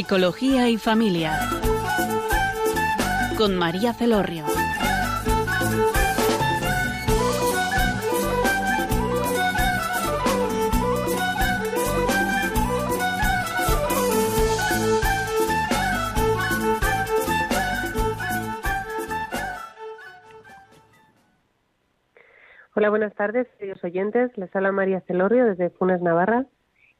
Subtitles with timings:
[0.00, 1.38] Psicología y Familia.
[3.36, 4.46] Con María Celorrio.
[22.74, 24.30] Hola, buenas tardes, queridos oyentes.
[24.38, 26.46] Les habla María Celorrio desde Funes, Navarra.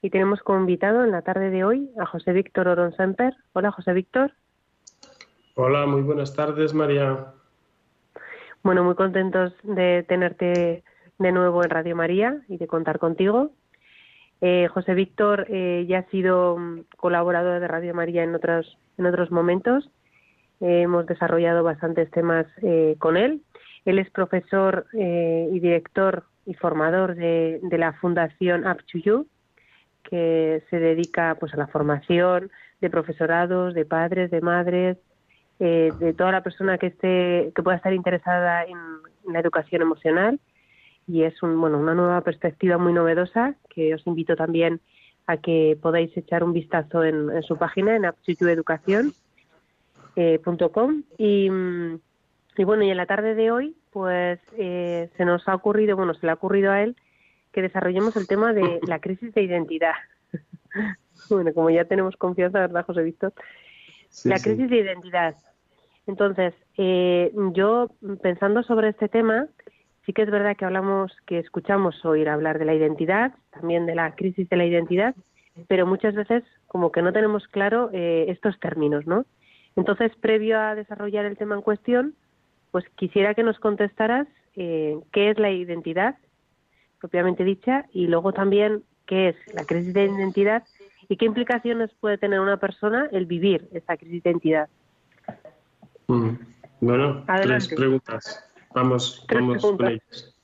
[0.02, 3.34] Y tenemos como invitado en la tarde de hoy a José Víctor Orón Semper.
[3.52, 4.32] Hola, José Víctor.
[5.54, 7.32] Hola, muy buenas tardes, María.
[8.62, 10.82] Bueno, muy contentos de tenerte
[11.18, 13.50] de nuevo en Radio María y de contar contigo.
[14.40, 19.06] Eh, José Víctor eh, ya ha sido mm, colaborador de Radio María en otros, en
[19.06, 19.90] otros momentos.
[20.60, 22.46] Eh, hemos desarrollado bastantes temas
[22.98, 23.42] con él
[23.84, 29.26] él es profesor y director y formador de, la Fundación Up to You,
[30.10, 34.98] que se dedica pues a la formación de profesorados, de padres, de madres,
[35.60, 38.78] eh, de toda la persona que esté que pueda estar interesada en,
[39.30, 40.40] la educación emocional.
[41.06, 44.80] Y es un, bueno una nueva perspectiva muy novedosa que os invito también
[45.26, 49.12] a que podáis echar un vistazo en, su página en aptitudeeducación.com
[50.16, 50.40] eh,
[51.18, 52.00] y mm,
[52.60, 56.12] y bueno, y en la tarde de hoy, pues eh, se nos ha ocurrido, bueno,
[56.12, 56.94] se le ha ocurrido a él
[57.52, 59.94] que desarrollemos el tema de la crisis de identidad.
[61.30, 63.32] bueno, como ya tenemos confianza, ¿verdad, José Víctor?
[64.24, 65.36] la crisis de identidad.
[66.06, 67.90] Entonces, eh, yo
[68.22, 69.46] pensando sobre este tema,
[70.04, 73.94] sí que es verdad que hablamos, que escuchamos oír hablar de la identidad, también de
[73.94, 75.14] la crisis de la identidad,
[75.68, 79.24] pero muchas veces como que no tenemos claro eh, estos términos, ¿no?
[79.76, 82.14] Entonces, previo a desarrollar el tema en cuestión,
[82.72, 86.16] pues quisiera que nos contestaras eh, qué es la identidad
[87.00, 90.62] propiamente dicha y luego también qué es la crisis de identidad
[91.08, 94.68] y qué implicaciones puede tener una persona el vivir esa crisis de identidad.
[96.06, 96.30] Mm.
[96.80, 98.44] Bueno, tres preguntas.
[98.74, 100.34] Vamos, vamos con ellas.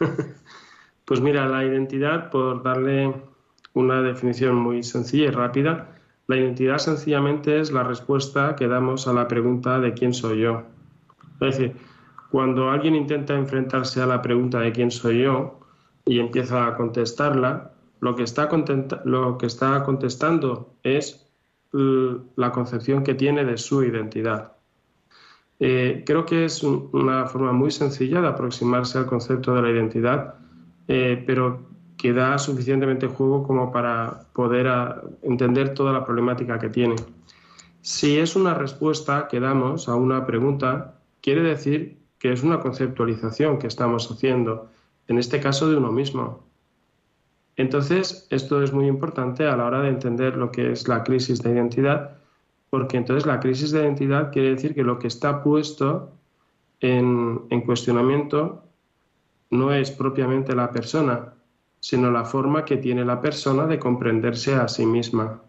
[1.04, 3.14] pues mira, la identidad, por darle
[3.74, 5.88] una definición muy sencilla y rápida,
[6.26, 10.64] la identidad sencillamente es la respuesta que damos a la pregunta de quién soy yo.
[11.40, 11.76] Es decir,
[12.30, 15.55] cuando alguien intenta enfrentarse a la pregunta de quién soy yo
[16.06, 18.48] y empieza a contestarla, lo que está,
[19.04, 21.26] lo que está contestando es
[21.72, 24.52] la concepción que tiene de su identidad.
[25.58, 30.34] Eh, creo que es una forma muy sencilla de aproximarse al concepto de la identidad,
[30.88, 34.66] eh, pero que da suficientemente juego como para poder
[35.22, 36.96] entender toda la problemática que tiene.
[37.80, 43.58] Si es una respuesta que damos a una pregunta, quiere decir que es una conceptualización
[43.58, 44.68] que estamos haciendo,
[45.08, 46.44] en este caso de uno mismo.
[47.56, 51.42] Entonces, esto es muy importante a la hora de entender lo que es la crisis
[51.42, 52.18] de identidad,
[52.70, 56.12] porque entonces la crisis de identidad quiere decir que lo que está puesto
[56.80, 58.62] en, en cuestionamiento
[59.50, 61.32] no es propiamente la persona,
[61.80, 65.40] sino la forma que tiene la persona de comprenderse a sí misma.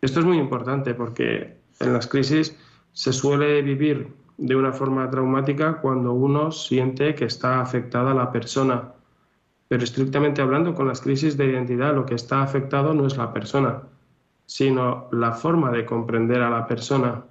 [0.00, 2.56] Esto es muy importante porque en las crisis
[2.92, 4.08] se suele vivir
[4.38, 8.92] de una forma traumática cuando uno siente que está afectada la persona.
[9.68, 13.32] Pero estrictamente hablando, con las crisis de identidad lo que está afectado no es la
[13.32, 13.82] persona,
[14.46, 17.24] sino la forma de comprender a la persona.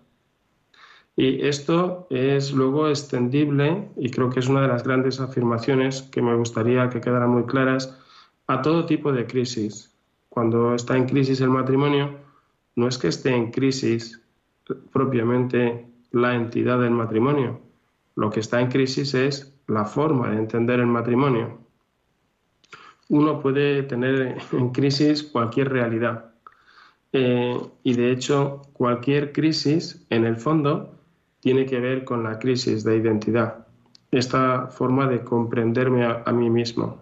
[1.16, 6.22] Y esto es luego extendible, y creo que es una de las grandes afirmaciones que
[6.22, 7.98] me gustaría que quedaran muy claras,
[8.48, 9.96] a todo tipo de crisis.
[10.28, 12.18] Cuando está en crisis el matrimonio,
[12.76, 14.22] no es que esté en crisis
[14.92, 17.60] propiamente la entidad del matrimonio.
[18.16, 21.58] Lo que está en crisis es la forma de entender el matrimonio.
[23.10, 26.32] Uno puede tener en crisis cualquier realidad.
[27.12, 30.96] Eh, y de hecho, cualquier crisis, en el fondo,
[31.42, 33.68] tiene que ver con la crisis de identidad.
[34.10, 36.98] Esta forma de comprenderme a, a mí mismo.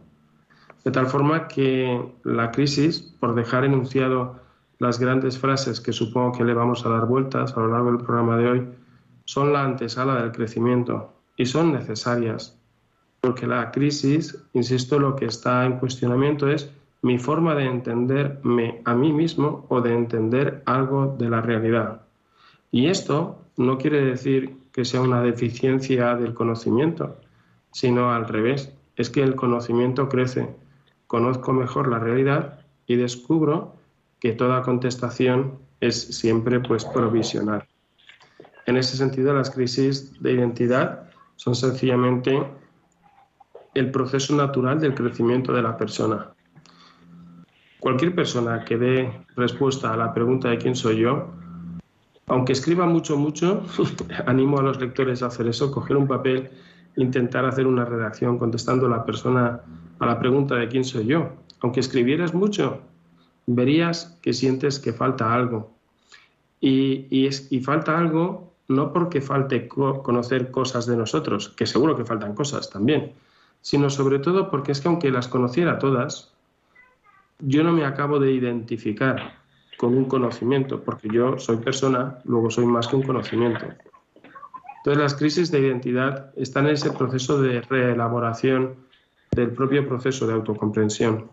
[0.84, 4.42] De tal forma que la crisis, por dejar enunciado
[4.80, 8.04] las grandes frases que supongo que le vamos a dar vueltas a lo largo del
[8.04, 8.68] programa de hoy,
[9.26, 12.60] son la antesala del crecimiento y son necesarias,
[13.22, 16.70] porque la crisis, insisto, lo que está en cuestionamiento es
[17.02, 22.02] mi forma de entenderme a mí mismo o de entender algo de la realidad.
[22.72, 27.18] Y esto no quiere decir que sea una deficiencia del conocimiento,
[27.72, 30.56] sino al revés, es que el conocimiento crece,
[31.08, 33.76] conozco mejor la realidad y descubro
[34.20, 37.68] que toda contestación es siempre pues provisional.
[38.66, 42.48] En ese sentido, las crisis de identidad son sencillamente
[43.74, 46.30] el proceso natural del crecimiento de la persona.
[47.80, 51.34] cualquier persona que dé respuesta a la pregunta de quién soy yo,
[52.28, 53.64] aunque escriba mucho, mucho,
[54.26, 56.50] animo a los lectores a hacer eso, coger un papel,
[56.96, 59.62] intentar hacer una redacción contestando a la persona
[60.00, 61.34] a la pregunta de quién soy yo.
[61.62, 62.82] Aunque escribieras mucho,
[63.46, 65.74] verías que sientes que falta algo.
[66.60, 72.36] Y, y, falta algo no porque falte conocer cosas de nosotros, que seguro que faltan
[72.36, 73.14] cosas también,
[73.62, 76.34] sino sobre todo porque es que aunque las conociera todas,
[77.40, 79.42] yo no me acabo de identificar
[79.78, 83.66] con un conocimiento, porque yo soy persona, luego soy más que un conocimiento.
[84.78, 88.76] Entonces las crisis de identidad están en ese proceso de reelaboración
[89.32, 91.30] del propio proceso de autocomprensión.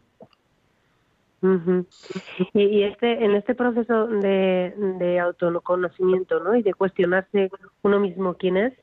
[2.52, 6.54] Y, este, en este proceso de, autoconocimiento ¿no?
[6.54, 7.50] y de cuestionarse
[7.82, 8.75] uno mismo quién es,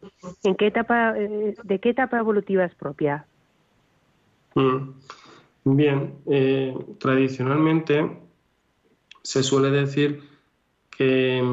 [0.43, 3.25] ¿en qué etapa, eh, ¿de qué etapa evolutiva es propia?
[4.55, 4.91] Mm.
[5.65, 8.17] Bien, eh, tradicionalmente
[9.21, 10.21] se suele decir
[10.97, 11.43] que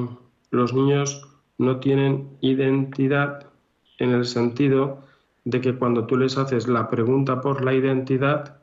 [0.50, 1.28] los niños
[1.58, 3.50] no tienen identidad
[3.98, 5.02] en el sentido
[5.44, 8.62] de que cuando tú les haces la pregunta por la identidad,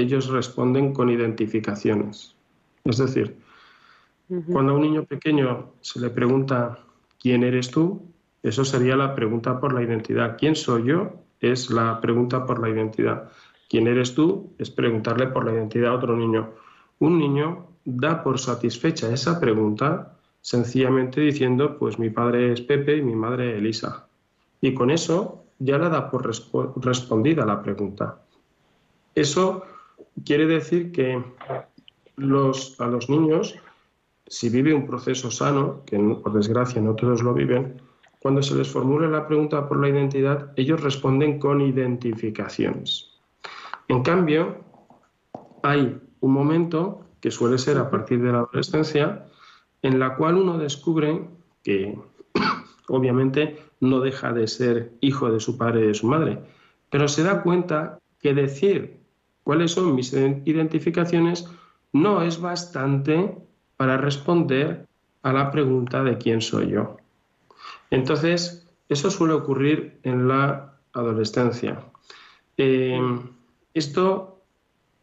[0.00, 2.34] ellos responden con identificaciones.
[2.84, 3.36] Es decir,
[4.52, 6.78] cuando a un niño pequeño se le pregunta
[7.20, 8.02] ¿quién eres tú?
[8.42, 10.36] Eso sería la pregunta por la identidad.
[10.38, 11.12] ¿Quién soy yo?
[11.40, 13.30] Es la pregunta por la identidad.
[13.68, 14.52] ¿Quién eres tú?
[14.58, 16.50] Es preguntarle por la identidad a otro niño.
[16.98, 23.02] Un niño da por satisfecha esa pregunta sencillamente diciendo, pues mi padre es Pepe y
[23.02, 24.06] mi madre Elisa.
[24.60, 26.26] Y con eso ya la da por
[26.82, 28.22] respondida la pregunta.
[29.14, 29.64] Eso
[30.24, 31.22] quiere decir que
[32.78, 33.56] a los niños,
[34.26, 37.80] si vive un proceso sano, que por desgracia no todos lo viven,
[38.20, 43.08] cuando se les formula la pregunta por la identidad, ellos responden con identificaciones.
[43.88, 44.56] En cambio,
[45.62, 49.26] hay un momento que suele ser a partir de la adolescencia,
[49.82, 51.22] en la cual uno descubre
[51.64, 51.98] que
[52.88, 56.38] obviamente no deja de ser hijo de su padre y de su madre,
[56.90, 58.99] pero se da cuenta que decir
[59.44, 61.48] cuáles son mis identificaciones
[61.92, 63.36] no es bastante
[63.76, 64.86] para responder
[65.22, 66.96] a la pregunta de quién soy yo.
[67.90, 71.80] Entonces, eso suele ocurrir en la adolescencia.
[72.56, 73.00] Eh,
[73.74, 74.42] esto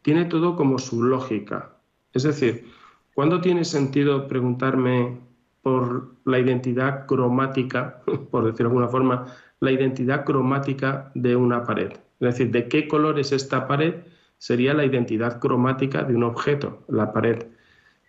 [0.01, 1.71] tiene todo como su lógica.
[2.13, 2.71] Es decir,
[3.13, 5.17] ¿cuándo tiene sentido preguntarme
[5.61, 8.01] por la identidad cromática,
[8.31, 9.25] por decirlo de alguna forma,
[9.59, 11.91] la identidad cromática de una pared?
[12.19, 13.95] Es decir, ¿de qué color es esta pared?
[14.37, 17.47] Sería la identidad cromática de un objeto, la pared.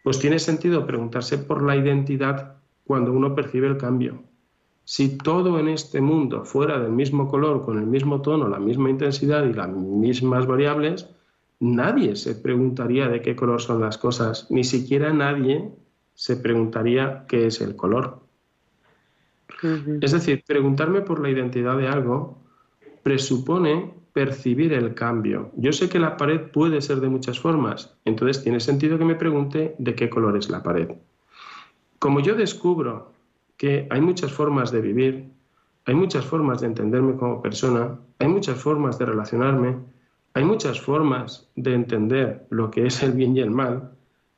[0.02, 4.22] Pues tiene sentido preguntarse por la identidad cuando uno percibe el cambio.
[4.84, 8.88] Si todo en este mundo fuera del mismo color, con el mismo tono, la misma
[8.88, 11.10] intensidad y las mismas variables,
[11.60, 15.70] nadie se preguntaría de qué color son las cosas, ni siquiera nadie
[16.14, 18.20] se preguntaría qué es el color.
[20.00, 22.38] Es decir, preguntarme por la identidad de algo
[23.02, 25.52] presupone percibir el cambio.
[25.54, 29.14] Yo sé que la pared puede ser de muchas formas, entonces tiene sentido que me
[29.14, 30.88] pregunte de qué color es la pared.
[32.00, 33.12] Como yo descubro
[33.56, 35.30] que hay muchas formas de vivir,
[35.84, 39.76] hay muchas formas de entenderme como persona, hay muchas formas de relacionarme,
[40.34, 43.92] hay muchas formas de entender lo que es el bien y el mal.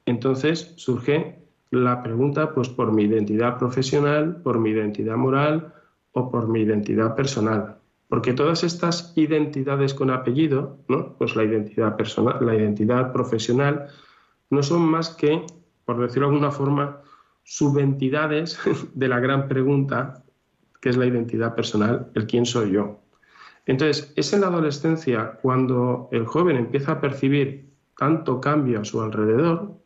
[0.04, 1.38] Entonces surge
[1.70, 5.72] la pregunta pues por mi identidad profesional, por mi identidad moral
[6.12, 7.79] o por mi identidad personal.
[8.10, 11.14] Porque todas estas identidades con apellido, ¿no?
[11.16, 13.86] Pues la identidad personal, la identidad profesional
[14.50, 15.46] no son más que,
[15.86, 17.00] por decirlo de alguna forma,
[17.44, 18.58] subentidades
[18.94, 20.22] de la gran pregunta
[20.80, 23.00] que es la identidad personal, el quién soy yo.
[23.66, 29.00] Entonces, es en la adolescencia cuando el joven empieza a percibir tanto cambio a su
[29.00, 29.78] alrededor,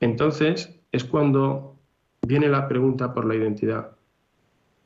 [0.00, 1.78] entonces es cuando
[2.20, 3.96] viene la pregunta por la identidad.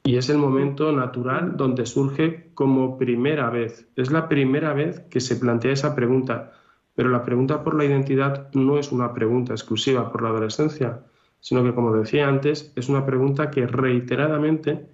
[0.06, 3.88] Y es el momento natural donde surge como primera vez.
[3.96, 6.52] Es la primera vez que se plantea esa pregunta.
[6.94, 11.00] Pero la pregunta por la identidad no es una pregunta exclusiva por la adolescencia,
[11.40, 14.86] sino que, como decía antes, es una pregunta que reiteradamente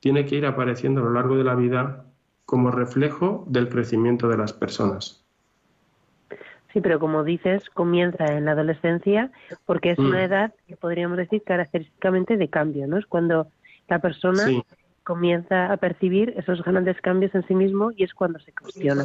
[0.00, 2.04] tiene que ir apareciendo a lo largo de la vida
[2.44, 5.24] como reflejo del crecimiento de las personas.
[6.74, 9.30] Sí, pero como dices, comienza en la adolescencia
[9.64, 10.24] porque es una mm.
[10.24, 12.98] edad que podríamos decir característicamente de cambio, ¿no?
[12.98, 13.48] Es cuando
[13.88, 14.46] la persona
[15.04, 19.04] comienza a percibir esos grandes cambios en sí mismo y es cuando se cuestiona.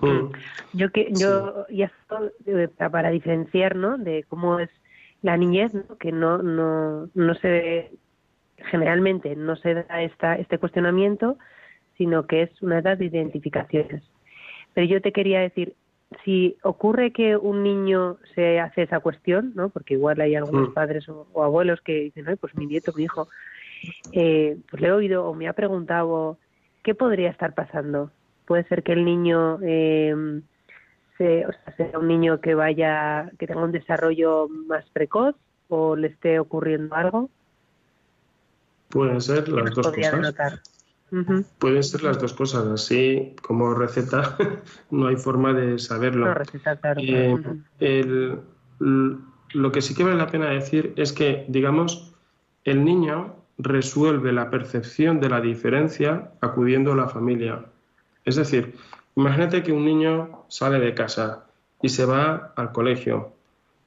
[0.00, 0.32] Mm.
[0.74, 1.90] Yo que yo ya
[2.46, 3.96] eh, para diferenciar, ¿no?
[3.96, 4.70] De cómo es
[5.22, 7.90] la niñez, que no no no se
[8.56, 11.38] generalmente no se da esta este cuestionamiento
[11.98, 14.04] sino que es una edad de identificaciones.
[14.72, 15.74] Pero yo te quería decir,
[16.24, 19.68] si ocurre que un niño se hace esa cuestión, ¿no?
[19.68, 20.74] Porque igual hay algunos mm.
[20.74, 23.28] padres o, abuelos que dicen, no, pues mi nieto, mi hijo,
[24.12, 26.38] eh, pues le he oído o me ha preguntado
[26.82, 28.10] qué podría estar pasando.
[28.46, 30.40] Puede ser que el niño eh,
[31.18, 35.34] sea, sea un niño que vaya, que tenga un desarrollo más precoz
[35.68, 37.30] o le esté ocurriendo algo.
[38.88, 40.60] Pueden ser las dos cosas.
[41.58, 42.66] Pueden ser las dos cosas.
[42.66, 44.36] Así como receta,
[44.90, 46.34] no hay forma de saberlo.
[47.80, 48.36] Eh,
[48.80, 52.14] lo que sí que vale la pena decir es que, digamos,
[52.64, 57.64] el niño resuelve la percepción de la diferencia acudiendo a la familia.
[58.24, 58.76] Es decir,
[59.16, 61.46] imagínate que un niño sale de casa
[61.82, 63.32] y se va al colegio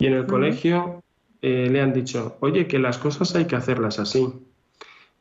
[0.01, 1.04] y en el colegio
[1.44, 4.34] eh, le han dicho, oye, que las cosas hay que hacerlas así.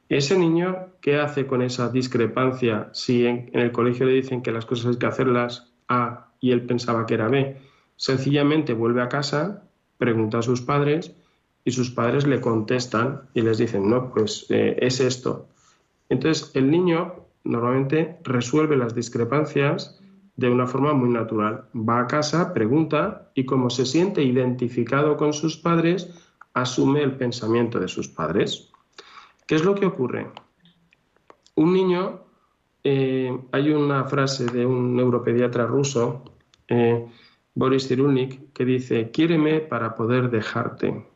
[0.09, 4.64] Ese niño, ¿qué hace con esa discrepancia si en, el colegio le dicen que las
[4.64, 7.59] cosas hay que hacerlas A y él pensaba que era B?
[7.97, 9.64] Sencillamente vuelve a casa,
[9.99, 11.14] pregunta a sus padres
[11.64, 15.49] y sus padres le contestan y les dicen, no, pues eh, es esto.
[16.09, 20.00] Entonces, el niño normalmente resuelve las discrepancias
[20.37, 21.64] de una forma muy natural.
[21.75, 26.11] Va a casa, pregunta y como se siente identificado con sus padres,
[26.55, 28.71] asume el pensamiento de sus padres.
[29.47, 30.31] ¿Qué es lo que ocurre?
[31.57, 32.21] Un niño,
[32.85, 36.25] eh, hay una frase de un neuropediatra ruso,
[36.69, 37.07] eh,
[37.55, 41.10] Boris Cyrulnik, que dice, quiéreme para poder dejarte.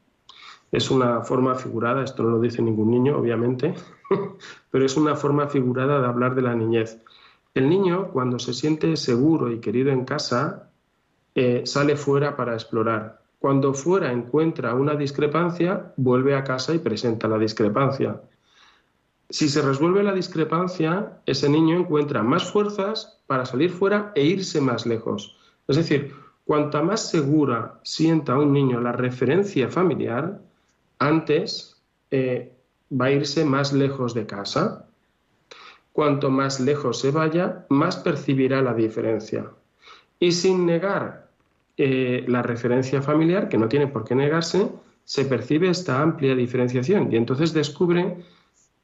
[0.74, 3.74] Es una forma figurada, esto no lo dice ningún niño, obviamente,
[4.72, 7.00] pero es una forma figurada de hablar de la niñez.
[7.54, 10.70] El niño, cuando se siente seguro y querido en casa,
[11.36, 13.22] eh, sale fuera para explorar.
[13.38, 18.20] Cuando fuera encuentra una discrepancia, vuelve a casa y presenta la discrepancia.
[19.30, 24.60] Si se resuelve la discrepancia, ese niño encuentra más fuerzas para salir fuera e irse
[24.60, 25.36] más lejos.
[25.68, 26.12] Es decir,
[26.44, 30.40] cuanta más segura sienta un niño la referencia familiar,
[30.98, 32.52] antes eh,
[32.90, 34.86] va a irse más lejos de casa.
[35.92, 39.50] Cuanto más lejos se vaya, más percibirá la diferencia.
[40.18, 41.30] Y sin negar
[41.76, 44.70] eh, la referencia familiar, que no tiene por qué negarse,
[45.04, 48.16] se percibe esta amplia diferenciación y entonces descubre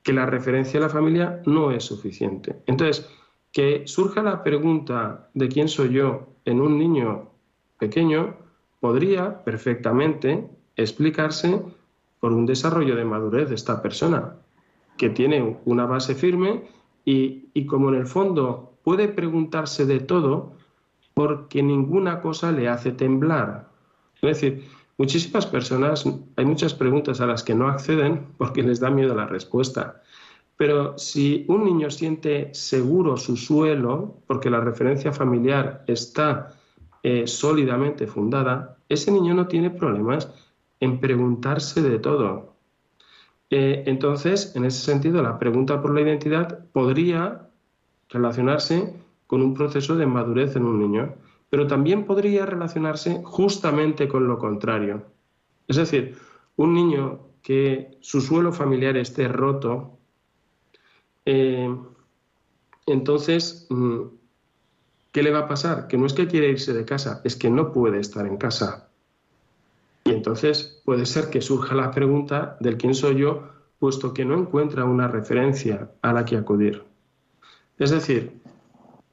[0.03, 2.63] que la referencia a la familia no es suficiente.
[2.67, 3.09] Entonces,
[3.53, 7.31] que surja la pregunta de quién soy yo en un niño
[7.79, 8.37] pequeño
[8.81, 11.63] podría perfectamente explicarse
[12.21, 14.37] por un desarrollo de madurez de esta persona,
[14.97, 16.69] que tiene una base firme
[17.05, 20.53] y, y como en el fondo puede preguntarse de todo,
[21.15, 23.69] porque ninguna cosa le hace temblar.
[24.23, 24.65] Es decir,
[24.99, 26.05] muchísimas personas,
[26.37, 30.03] hay muchas preguntas a las que no acceden porque les da miedo la respuesta.
[30.57, 36.55] Pero si un niño siente seguro su suelo, porque la referencia familiar está
[37.03, 40.31] eh, sólidamente fundada, ese niño no tiene problemas
[40.81, 42.55] en preguntarse de todo.
[43.51, 47.49] Eh, entonces, en ese sentido, la pregunta por la identidad podría
[48.09, 48.95] relacionarse
[49.27, 51.15] con un proceso de madurez en un niño,
[51.51, 55.05] pero también podría relacionarse justamente con lo contrario.
[55.69, 56.17] Es decir,
[56.57, 59.99] un niño que su suelo familiar esté roto,
[61.25, 61.75] eh,
[62.87, 64.01] entonces, mm,
[65.13, 65.87] ¿qué le va a pasar?
[65.87, 68.90] Que no es que quiere irse de casa, es que no puede estar en casa.
[70.21, 73.49] Entonces puede ser que surja la pregunta del quién soy yo,
[73.79, 76.85] puesto que no encuentra una referencia a la que acudir.
[77.79, 78.39] Es decir,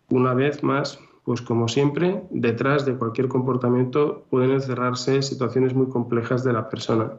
[0.09, 6.43] una vez más, pues como siempre, detrás de cualquier comportamiento pueden encerrarse situaciones muy complejas
[6.43, 7.13] de la persona.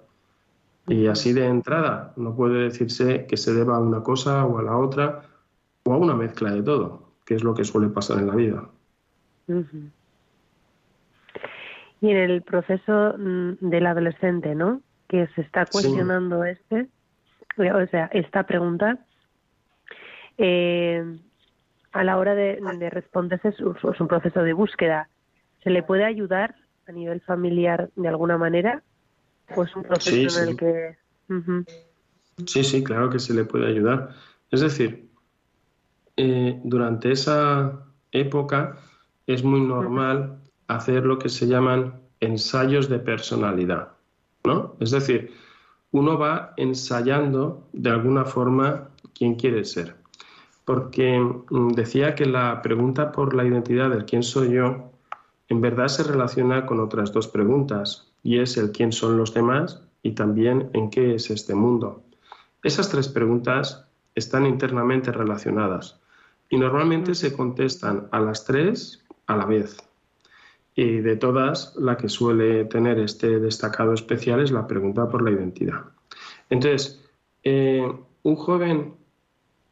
[0.86, 4.62] Y así de entrada, no puede decirse que se deba a una cosa o a
[4.62, 5.22] la otra
[5.84, 8.68] o a una mezcla de todo, que es lo que suele pasar en la vida.
[12.00, 14.80] Y en el proceso mm, del adolescente, ¿no?
[15.08, 16.88] Que se está cuestionando este,
[17.58, 18.98] o sea, esta pregunta,
[20.36, 21.04] eh,
[21.92, 25.08] a la hora de, responderse es, un proceso de búsqueda.
[25.64, 26.54] ¿Se le puede ayudar
[26.86, 28.82] a nivel familiar de alguna manera?
[29.56, 30.96] ¿O es un proceso en el que...?
[32.46, 34.10] Sí, sí, claro que se le puede ayudar.
[34.50, 35.10] Es decir,
[36.16, 38.76] eh, durante esa época
[39.26, 40.38] es muy normal
[40.68, 43.88] hacer lo que se llaman ensayos de personalidad,
[44.44, 44.76] ¿no?
[44.80, 45.32] Es decir,
[45.90, 49.96] uno va ensayando de alguna forma quién quiere ser
[50.68, 54.92] porque mm, decía que la pregunta por la identidad del quién soy yo
[55.48, 59.82] en verdad se relaciona con otras dos preguntas, y es el quién son los demás
[60.02, 62.02] y también en qué es este mundo.
[62.62, 65.98] Esas tres preguntas están internamente relacionadas
[66.50, 69.78] y normalmente se contestan a las tres a la vez.
[70.78, 75.32] Y de todas, la que suele tener este destacado especial es la pregunta por la
[75.32, 75.86] identidad.
[76.50, 77.04] Entonces,
[77.42, 77.92] eh,
[78.22, 78.94] un joven,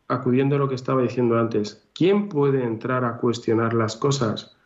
[0.09, 4.57] acudiendo a lo que estaba diciendo antes, ¿quién puede entrar a cuestionar las cosas?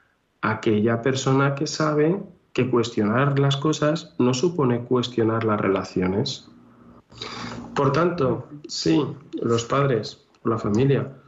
[0.40, 2.22] Aquella persona que sabe
[2.54, 6.48] que cuestionar las cosas no supone cuestionar las relaciones.
[7.74, 9.04] Por tanto, sí,
[9.42, 11.18] los padres o la familia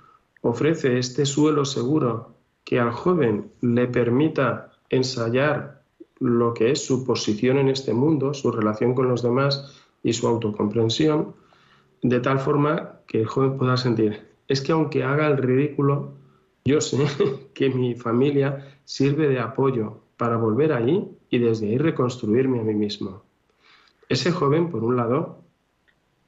[0.41, 5.83] ofrece este suelo seguro que al joven le permita ensayar
[6.21, 10.29] lo que es su posición en este mundo, su relación con los demás y su
[10.29, 11.35] autocomprensión,
[12.03, 16.13] de tal forma que el joven pueda sentir, es que aunque haga el ridículo,
[16.65, 16.99] yo sé
[17.55, 22.75] que mi familia sirve de apoyo para volver allí y desde ahí reconstruirme a mí
[22.75, 23.23] mismo.
[24.09, 25.39] Ese joven, por un lado,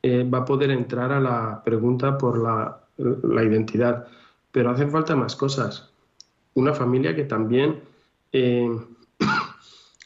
[0.03, 4.09] eh, va a poder entrar a la pregunta por la, la identidad,
[4.51, 5.93] pero hacen falta más cosas.
[6.55, 7.83] Una familia que también
[8.35, 8.69] eh,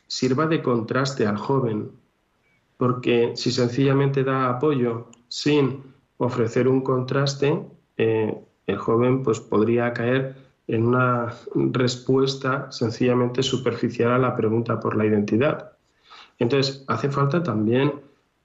[0.06, 1.90] sirva de contraste al joven,
[2.76, 5.82] porque si sencillamente da apoyo sin
[6.18, 7.58] ofrecer un contraste,
[7.96, 14.94] eh, el joven pues podría caer en una respuesta sencillamente superficial a la pregunta por
[14.94, 15.72] la identidad.
[16.38, 17.94] Entonces, hace falta también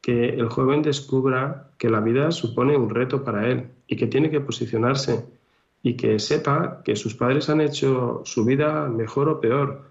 [0.02, 4.32] que el joven descubra que la vida supone un reto para él y que tiene
[4.32, 5.25] que posicionarse
[5.84, 9.90] y que sepa que sus padres han hecho su vida mejor o peor,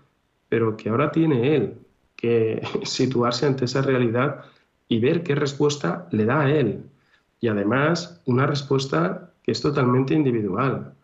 [0.49, 1.75] pero que ahora tiene él
[2.17, 4.45] que situarse ante esa realidad
[4.89, 6.83] y ver qué respuesta le da a él.
[7.41, 10.95] Y además, una respuesta que es totalmente individual.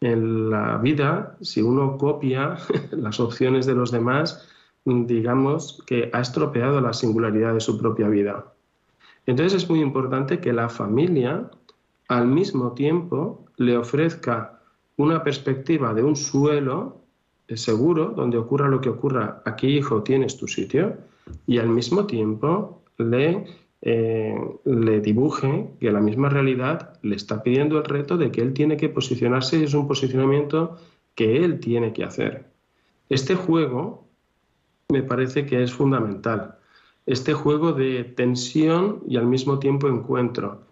[0.00, 2.56] En la vida, si uno copia
[2.90, 4.46] las opciones de los demás,
[4.84, 8.44] digamos que ha estropeado la singularidad de su propia vida.
[9.26, 11.48] Entonces es muy importante que la familia
[12.08, 14.60] al mismo tiempo le ofrezca
[14.96, 17.00] una perspectiva de un suelo
[17.48, 20.96] seguro donde ocurra lo que ocurra, aquí hijo tienes tu sitio,
[21.46, 23.46] y al mismo tiempo le,
[23.82, 28.52] eh, le dibuje que la misma realidad le está pidiendo el reto de que él
[28.52, 30.76] tiene que posicionarse y es un posicionamiento
[31.14, 32.46] que él tiene que hacer.
[33.08, 34.06] Este juego
[34.88, 36.56] me parece que es fundamental.
[37.06, 40.62] Este juego de tensión y al mismo tiempo encuentro.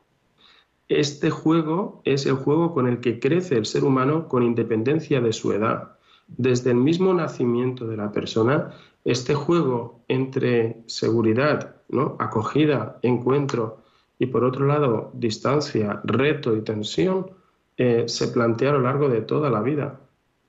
[0.88, 5.32] Este juego es el juego con el que crece el ser humano con independencia de
[5.32, 5.96] su edad.
[6.26, 8.72] Desde el mismo nacimiento de la persona,
[9.04, 12.16] este juego entre seguridad, ¿no?
[12.18, 13.78] acogida, encuentro
[14.18, 17.30] y por otro lado distancia, reto y tensión,
[17.76, 20.00] eh, se plantea a lo largo de toda la vida,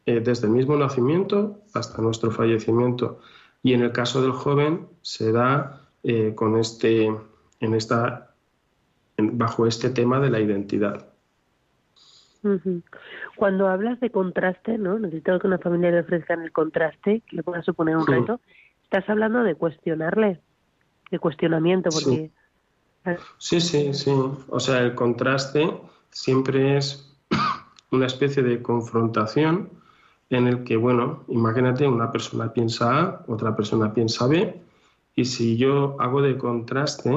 [0.05, 3.19] eh, desde el mismo nacimiento hasta nuestro fallecimiento.
[3.63, 8.32] Y en el caso del joven se da eh, con este, en esta
[9.33, 11.07] bajo este tema de la identidad.
[13.37, 14.99] Cuando hablas de contraste, ¿no?
[14.99, 18.41] Necesito que una familia le ofrezca el contraste, que le pueda suponer un reto.
[18.83, 20.41] Estás hablando de cuestionarle,
[21.09, 22.31] de cuestionamiento, porque...
[23.37, 23.59] Sí.
[23.59, 24.11] sí, sí,
[24.49, 25.69] O sea, el contraste
[26.09, 27.17] siempre es
[27.91, 29.69] una especie de confrontación
[30.29, 34.61] en el que, bueno, imagínate, una persona piensa A, otra persona piensa B,
[35.15, 37.11] y si yo hago de contraste,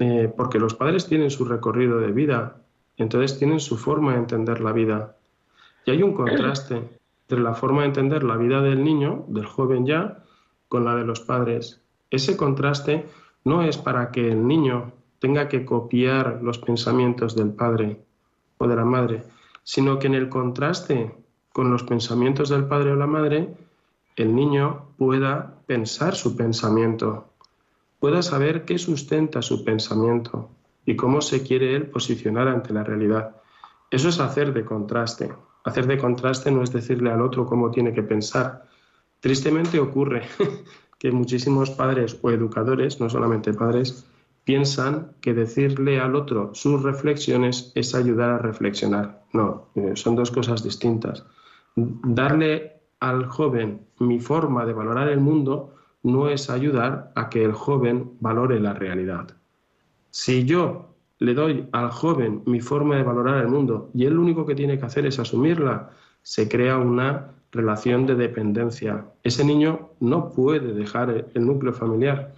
[0.00, 2.56] eh, porque los padres tienen su recorrido de vida,
[2.96, 5.16] entonces tienen su forma de entender la vida.
[5.84, 6.82] Y hay un contraste
[7.22, 10.24] entre la forma de entender la vida del niño, del joven ya,
[10.68, 11.82] con la de los padres.
[12.10, 13.06] Ese contraste
[13.44, 18.00] no es para que el niño tenga que copiar los pensamientos del padre
[18.58, 19.22] o de la madre,
[19.64, 21.14] sino que en el contraste
[21.52, 23.54] con los pensamientos del padre o la madre,
[24.16, 27.29] el niño pueda pensar su pensamiento,
[28.00, 30.50] pueda saber qué sustenta su pensamiento
[30.84, 33.36] y cómo se quiere él posicionar ante la realidad.
[33.90, 35.32] Eso es hacer de contraste.
[35.64, 38.66] Hacer de contraste no es decirle al otro cómo tiene que pensar.
[39.20, 40.22] Tristemente ocurre
[40.98, 44.06] que muchísimos padres o educadores, no solamente padres,
[44.44, 49.22] piensan que decirle al otro sus reflexiones es ayudar a reflexionar.
[49.34, 51.24] No, eh, son dos cosas distintas.
[51.76, 57.52] Darle al joven mi forma de valorar el mundo no es ayudar a que el
[57.52, 59.28] joven valore la realidad.
[60.10, 64.22] Si yo le doy al joven mi forma de valorar el mundo y él lo
[64.22, 65.90] único que tiene que hacer es asumirla,
[66.22, 69.04] se crea una relación de dependencia.
[69.22, 72.32] Ese niño no puede dejar el núcleo familiar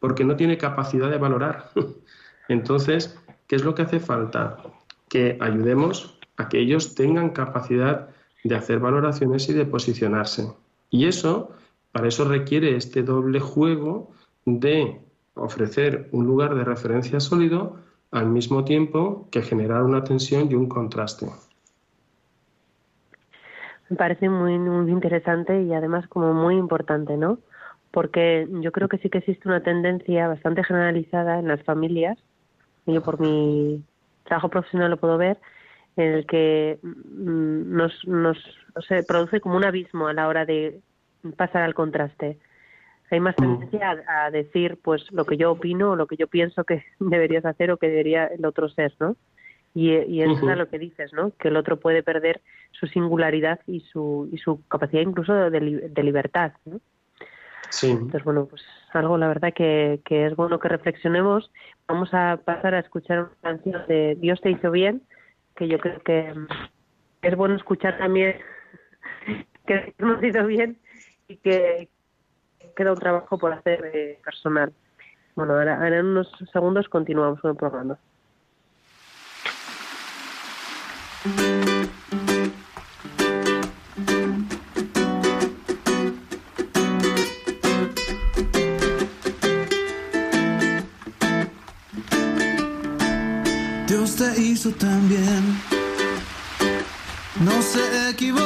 [0.00, 1.70] porque no tiene capacidad de valorar.
[2.48, 4.58] Entonces, ¿qué es lo que hace falta?
[5.08, 8.08] Que ayudemos a que ellos tengan capacidad
[8.42, 10.52] de hacer valoraciones y de posicionarse.
[10.90, 11.52] Y eso
[11.94, 14.10] para eso requiere este doble juego
[14.44, 15.00] de
[15.34, 17.76] ofrecer un lugar de referencia sólido
[18.10, 21.26] al mismo tiempo que generar una tensión y un contraste.
[23.88, 24.54] Me parece muy,
[24.90, 27.38] interesante y además como muy importante, ¿no?
[27.92, 32.18] Porque yo creo que sí que existe una tendencia bastante generalizada en las familias,
[32.86, 33.84] y yo por mi
[34.24, 35.38] trabajo profesional lo puedo ver,
[35.96, 37.92] en el que mm, nos
[38.88, 40.80] se produce como un abismo a la hora de
[41.32, 42.38] pasar al contraste.
[43.10, 46.64] Hay más tendencia a, decir pues lo que yo opino o lo que yo pienso
[46.64, 49.16] que deberías hacer o que debería el otro ser, ¿no?
[49.76, 51.32] Y, y es lo que dices, ¿no?
[51.36, 55.50] Que el otro puede perder su singularidad y su, y su capacidad incluso de,
[55.90, 56.80] de libertad, ¿no?
[57.70, 57.90] Sí.
[57.90, 61.50] Entonces, bueno, pues algo, la verdad, que, que es bueno que reflexionemos.
[61.88, 65.02] Vamos a pasar a escuchar una canción de Dios te hizo bien,
[65.56, 66.32] que yo creo que
[67.22, 68.36] es bueno escuchar también
[69.66, 70.78] que hemos ido bien
[71.36, 71.88] que
[72.76, 74.72] queda un trabajo por hacer eh, personal.
[75.34, 77.98] Bueno, ahora, en unos segundos continuamos con el programa.
[93.88, 95.58] Dios te hizo también,
[97.40, 98.43] no se equivocó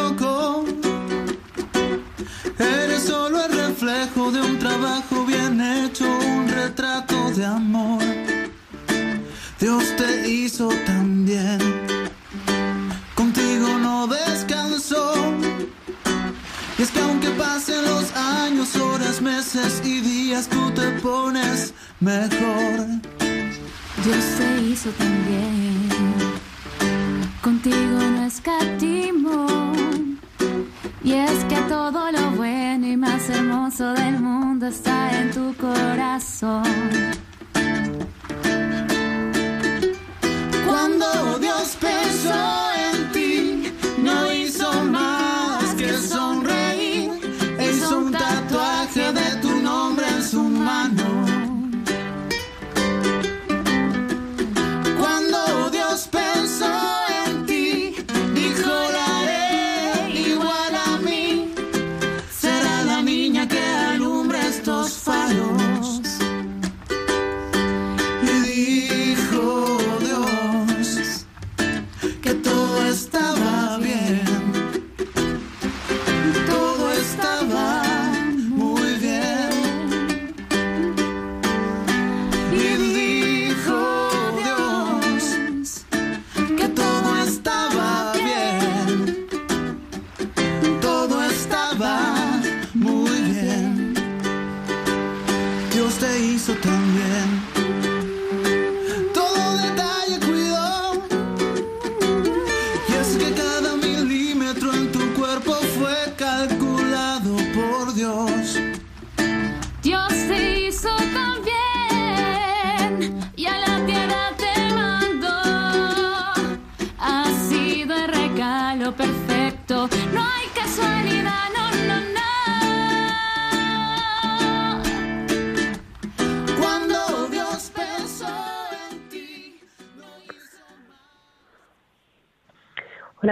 [19.54, 22.86] y días, tú te pones mejor.
[24.04, 25.88] Dios te hizo también.
[27.40, 29.72] Contigo no escatimó
[31.02, 37.17] y es que todo lo bueno y más hermoso del mundo está en tu corazón.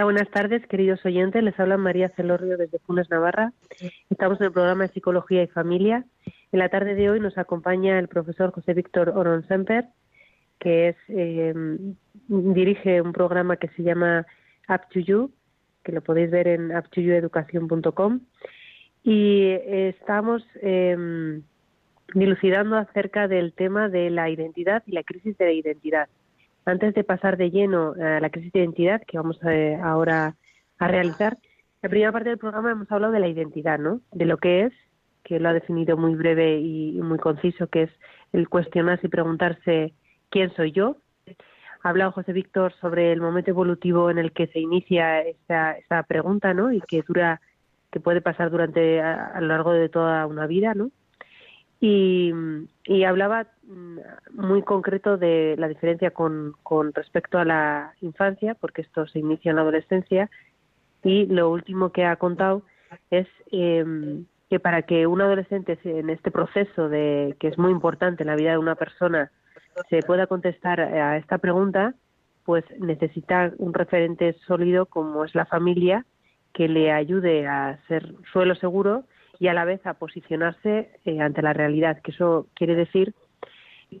[0.07, 1.43] Buenas tardes, queridos oyentes.
[1.43, 3.51] Les habla María Celorrio desde Funes, Navarra.
[4.09, 6.05] Estamos en el programa de Psicología y Familia.
[6.53, 9.83] En la tarde de hoy nos acompaña el profesor José Víctor Oron Semper,
[10.59, 11.53] que es eh,
[12.29, 14.25] dirige un programa que se llama
[14.69, 15.29] Up to You,
[15.83, 18.21] que lo podéis ver en uptoyoueducación.com.
[19.03, 21.41] Y estamos eh,
[22.13, 26.07] dilucidando acerca del tema de la identidad y la crisis de la identidad.
[26.67, 30.35] Antes de pasar de lleno a la crisis de identidad que vamos a- ahora
[30.79, 31.37] a realizar,
[31.81, 34.01] la primera parte del programa hemos hablado de la identidad, ¿no?
[34.11, 34.73] De lo que es,
[35.23, 37.91] que lo ha definido muy breve y muy conciso, que es
[38.33, 39.93] el cuestionarse y preguntarse
[40.29, 40.97] quién soy yo.
[41.83, 46.03] Ha hablado José Víctor sobre el momento evolutivo en el que se inicia esta, esta
[46.03, 46.73] pregunta, ¿no?
[46.73, 47.39] Y que dura,
[47.91, 50.91] que puede pasar durante a, a lo largo de toda una vida, ¿no?
[51.79, 52.33] Y,
[53.05, 53.99] hablaba mm,
[54.33, 59.51] muy concreto de la diferencia con, con respecto a la infancia, porque esto se inicia
[59.51, 60.29] en la adolescencia,
[61.03, 62.63] y lo último que ha contado
[63.11, 68.23] es eh, que para que un adolescente en este proceso de que es muy importante
[68.23, 69.31] en la vida de una persona
[69.89, 71.93] se pueda contestar a esta pregunta,
[72.45, 76.05] pues necesita un referente sólido como es la familia
[76.53, 79.03] que le ayude a ser suelo seguro
[79.39, 83.13] y a la vez a posicionarse eh, ante la realidad, que eso quiere decir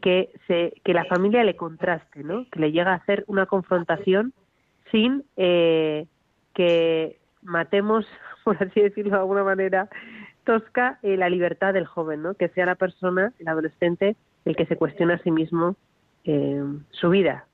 [0.01, 2.45] que se que la familia le contraste, ¿no?
[2.51, 4.33] Que le llega a hacer una confrontación
[4.91, 6.07] sin eh,
[6.53, 8.05] que matemos,
[8.43, 9.89] por así decirlo de alguna manera
[10.43, 12.33] tosca, eh, la libertad del joven, ¿no?
[12.33, 15.75] Que sea la persona, el adolescente, el que se cuestiona a sí mismo
[16.23, 17.45] eh, su vida.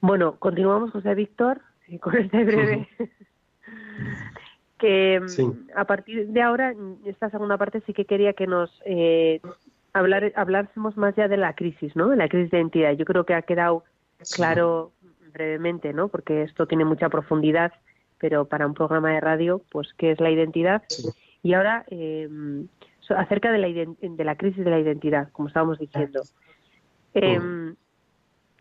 [0.00, 2.88] Bueno, continuamos, José Víctor, eh, con este breve.
[4.82, 6.74] que mm, a partir de ahora,
[7.06, 9.40] esta segunda parte sí que quería que nos eh,
[9.92, 12.08] hablar, hablásemos más ya de la crisis, ¿no?
[12.08, 12.92] De la crisis de identidad.
[12.94, 13.84] Yo creo que ha quedado
[14.34, 14.90] claro
[15.32, 16.08] brevemente, ¿no?
[16.08, 17.72] Porque esto tiene mucha profundidad,
[18.18, 20.82] pero para un programa de radio, pues, ¿qué es la identidad?
[21.44, 22.28] Y ahora, eh,
[23.16, 26.22] acerca de la, de la crisis de la identidad, como estábamos diciendo.
[27.14, 27.40] Eh,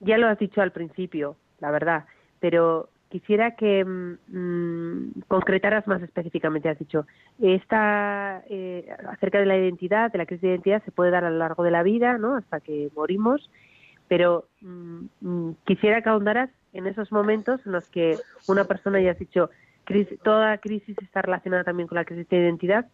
[0.01, 2.05] ya lo has dicho al principio, la verdad,
[2.39, 6.69] pero quisiera que mm, concretaras más específicamente.
[6.69, 7.05] Has dicho,
[7.39, 11.29] esta, eh, acerca de la identidad, de la crisis de identidad, se puede dar a
[11.29, 12.37] lo largo de la vida, ¿no?
[12.37, 13.51] Hasta que morimos,
[14.07, 19.11] pero mm, mm, quisiera que ahondaras en esos momentos en los que una persona, ya
[19.11, 19.49] has dicho,
[20.23, 22.87] toda crisis está relacionada también con la crisis de identidad,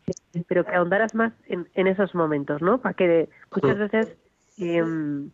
[0.47, 2.80] pero que ahondaras más en, esos momentos, ¿no?
[2.80, 4.17] Para que muchas veces
[4.58, 5.30] em,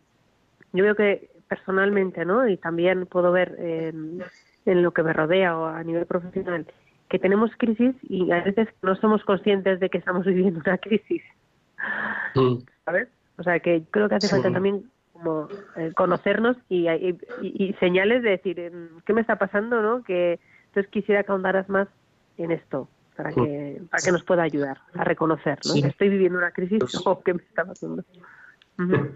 [0.72, 2.48] yo veo que personalmente, ¿no?
[2.48, 4.22] Y también puedo ver en,
[4.64, 6.66] lo que me rodea o a nivel profesional
[7.08, 11.22] que tenemos crisis y a veces no somos conscientes de que estamos viviendo una crisis.
[12.84, 13.08] ¿Sabes?
[13.36, 16.88] O sea, que creo que hace falta también como eh, conocernos y,
[17.40, 18.72] y, señales de decir,
[19.06, 20.02] ¿qué me está pasando, no?
[20.02, 21.88] Que entonces quisiera que ahondaras más
[22.36, 25.86] en esto para que para que nos pueda ayudar a reconocer, ¿no?
[25.86, 28.02] Estoy viviendo una crisis pues o qué me está pasando.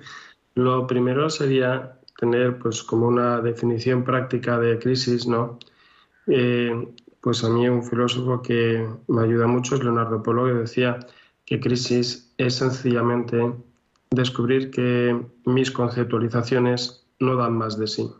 [0.54, 5.58] Lo primero sería tener pues como una definición práctica de crisis, ¿no?
[6.26, 6.88] Eh,
[7.20, 10.98] pues a mí un filósofo que me ayuda mucho es Leonardo Polo, que decía
[11.44, 13.54] que crisis es sencillamente
[14.10, 18.10] descubrir que mis conceptualizaciones no dan más de sí.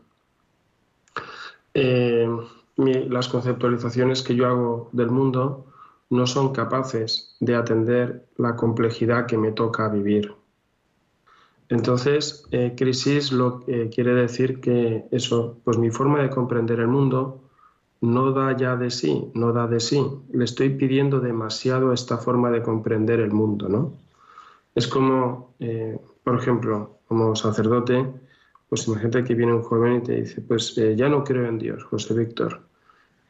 [1.75, 2.29] Eh,
[2.77, 5.67] las conceptualizaciones que yo hago del mundo
[6.11, 10.35] no son capaces de atender la complejidad que me toca vivir.
[11.71, 16.89] Entonces, eh, crisis lo que quiere decir que eso, pues mi forma de comprender el
[16.89, 17.43] mundo
[18.01, 20.03] no da ya de sí, no da de sí.
[20.33, 23.93] Le estoy pidiendo demasiado esta forma de comprender el mundo, ¿no?
[24.75, 28.07] Es como, eh, por ejemplo, como sacerdote,
[28.69, 31.59] pues imagínate que viene un joven y te dice, pues eh, ya no creo en
[31.59, 32.61] Dios, José Víctor,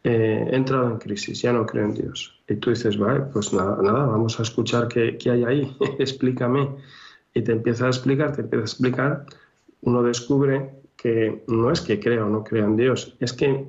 [0.05, 2.39] he entrado en crisis, ya no creo en Dios.
[2.49, 6.69] Y tú dices, vale, pues nada, nada vamos a escuchar qué, qué hay ahí, explícame
[7.39, 9.27] y te empieza a explicar, te empieza a explicar,
[9.83, 13.69] uno descubre que no es que crea o no crea en Dios, es que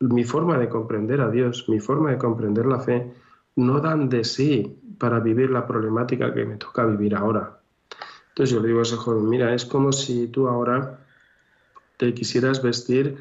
[0.00, 3.12] mi forma de comprender a Dios, mi forma de comprender la fe,
[3.56, 7.60] no dan de sí para vivir la problemática que me toca vivir ahora.
[8.30, 11.00] Entonces yo le digo a ese joven, mira, es como si tú ahora
[11.98, 13.18] te quisieras vestir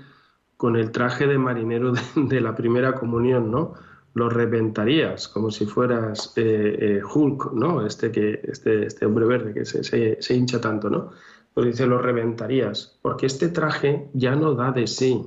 [0.55, 3.73] con el traje de marinero de, de la primera comunión, ¿no?
[4.15, 7.85] Lo reventarías como si fueras eh, eh, Hulk, ¿no?
[7.85, 11.11] Este, que, este, este hombre verde que se, se, hincha tanto, ¿no?
[11.53, 15.21] Pues dice, lo reventarías, porque este traje ya no da de sí.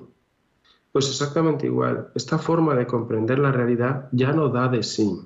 [0.90, 5.20] Pues exactamente igual, esta forma de comprender la realidad ya no da de sí.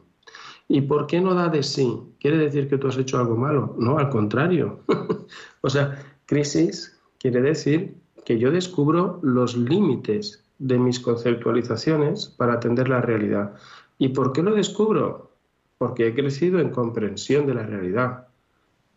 [0.67, 1.97] ¿Y por qué no da de sí?
[2.19, 3.77] ¿Quiere decir que tú has hecho algo malo?
[3.79, 4.81] No, al contrario.
[5.61, 7.95] o sea, crisis quiere decir
[8.25, 13.55] que yo descubro los límites de mis conceptualizaciones para atender la realidad.
[13.99, 15.33] ¿Y por qué lo descubro?
[15.79, 18.29] Porque he crecido en comprensión de la realidad.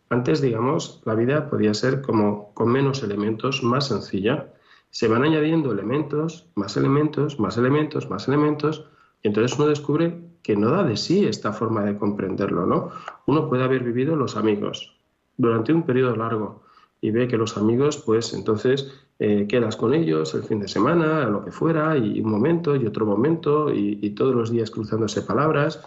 [0.08, 4.52] Antes, digamos, la vida podía ser como con menos elementos, más sencilla.
[4.90, 8.88] Se van añadiendo elementos, más elementos, más elementos, más elementos,
[9.22, 12.90] y entonces uno descubre que no da de sí esta forma de comprenderlo, ¿no?
[13.26, 14.96] Uno puede haber vivido los amigos
[15.36, 16.62] durante un periodo largo
[17.00, 21.24] y ve que los amigos, pues entonces eh, quedas con ellos el fin de semana,
[21.26, 25.82] lo que fuera, y un momento y otro momento, y, todos los días cruzándose palabras,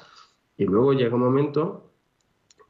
[0.58, 1.92] y luego llega un momento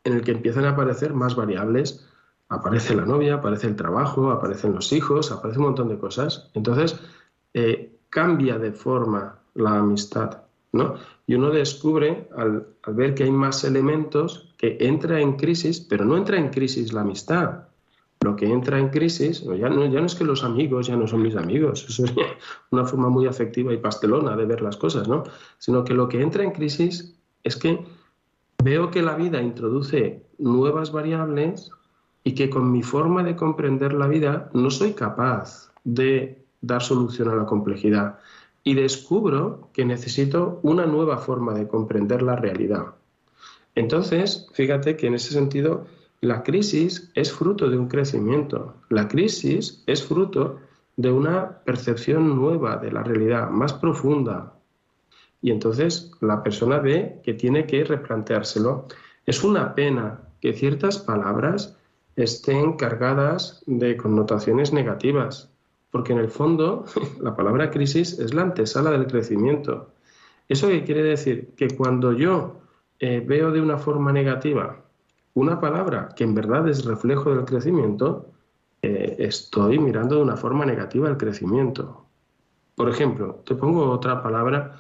[0.04, 2.06] en el que empiezan a aparecer más variables.
[2.50, 6.50] Aparece la novia, aparece el trabajo, aparecen los hijos, aparece un montón de cosas.
[6.54, 7.00] Entonces,
[7.54, 10.44] eh, cambia de forma la amistad,
[10.74, 10.96] ¿no?
[11.26, 16.06] Y uno descubre, al, al ver que hay más elementos, que entra en crisis, pero
[16.06, 17.69] no entra en crisis la amistad,
[18.22, 21.08] lo que entra en crisis, ya no, ya no es que los amigos ya no
[21.08, 22.14] son mis amigos, eso es
[22.72, 25.24] una forma muy afectiva y pastelona de ver las cosas, ¿no?
[25.58, 27.80] Sino que lo que entra en crisis es que
[28.62, 31.72] veo que la vida introduce nuevas variables
[32.24, 37.30] y que con mi forma de comprender la vida no soy capaz de dar solución
[37.30, 38.20] a la complejidad.
[38.66, 42.96] Y descubro que necesito una nueva forma de comprender la realidad.
[43.76, 45.86] Entonces, fíjate que en ese sentido
[46.22, 48.76] la crisis es fruto de un crecimiento.
[48.90, 50.60] La crisis es fruto
[50.98, 54.54] de una percepción nueva de la realidad, más profunda,
[55.42, 58.88] y entonces la persona ve que tiene que replanteárselo.
[59.26, 61.78] Es una pena que ciertas palabras
[62.18, 65.50] estén cargadas de connotaciones negativas,
[65.90, 66.84] porque en el fondo
[67.22, 69.94] la palabra crisis es la antesala del crecimiento.
[70.50, 71.54] ¿Eso qué quiere decir?
[71.56, 72.60] Que cuando yo
[73.00, 74.84] eh, veo de una forma negativa
[75.40, 78.32] una palabra que en verdad es reflejo del crecimiento,
[78.82, 82.06] eh, estoy mirando de una forma negativa el crecimiento.
[82.76, 84.76] Por ejemplo, te pongo otra palabra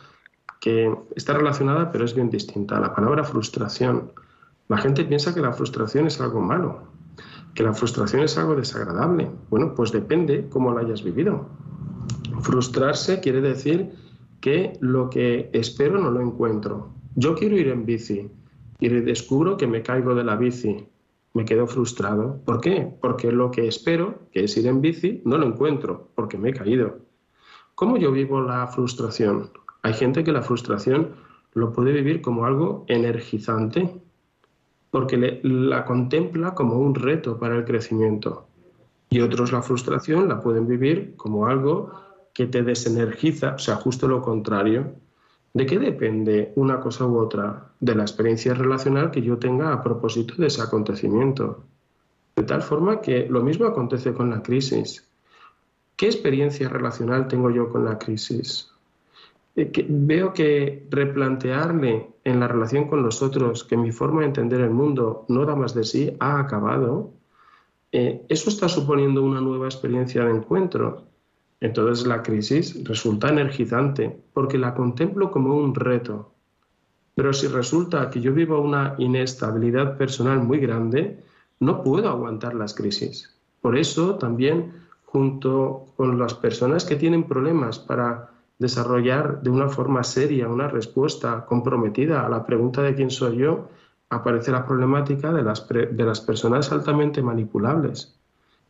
[0.60, 4.12] que está relacionada pero es bien distinta, la palabra frustración.
[4.68, 6.84] La gente piensa que la frustración es algo malo,
[7.56, 9.32] que la frustración es algo desagradable.
[9.50, 11.48] Bueno, pues depende cómo la hayas vivido.
[12.42, 13.92] Frustrarse quiere decir
[14.42, 16.90] que lo que espero no lo encuentro.
[17.16, 18.30] Yo quiero ir en bici
[18.80, 20.88] y descubro que me caigo de la bici.
[21.34, 22.42] Me quedo frustrado.
[22.46, 22.92] ¿Por qué?
[23.02, 26.54] Porque lo que espero, que es ir en bici, no lo encuentro, porque me he
[26.54, 27.00] caído.
[27.76, 29.52] ¿Cómo yo vivo la frustración?
[29.84, 31.16] Hay gente que la frustración
[31.54, 34.02] lo puede vivir como algo energizante,
[34.92, 38.48] porque la contempla como un reto para el crecimiento.
[39.10, 41.92] Y otros la frustración la pueden vivir como algo
[42.34, 44.94] que te desenergiza, o sea, justo lo contrario.
[45.54, 47.72] ¿De qué depende una cosa u otra?
[47.80, 51.64] De la experiencia relacional que yo tenga a propósito de ese acontecimiento.
[52.36, 55.08] De tal forma que lo mismo acontece con la crisis.
[55.96, 58.72] ¿Qué experiencia relacional tengo yo con la crisis?
[59.56, 64.62] Eh, veo que replantearme en la relación con los otros que mi forma de entender
[64.62, 67.12] el mundo no da más de sí ha acabado,
[67.92, 71.09] eh, eso está suponiendo una nueva experiencia de encuentro.
[71.62, 76.32] Entonces la crisis resulta energizante porque la contemplo como un reto.
[77.16, 81.22] Pero si resulta que yo vivo una inestabilidad personal muy grande,
[81.60, 83.36] no puedo aguantar las crisis.
[83.62, 84.72] Por eso también
[85.06, 91.46] junto con las personas que tienen problemas para desarrollar de una forma seria una respuesta
[91.46, 93.70] comprometida a la pregunta de quién soy yo,
[94.10, 98.19] aparece la problemática de las, de las personas altamente manipulables.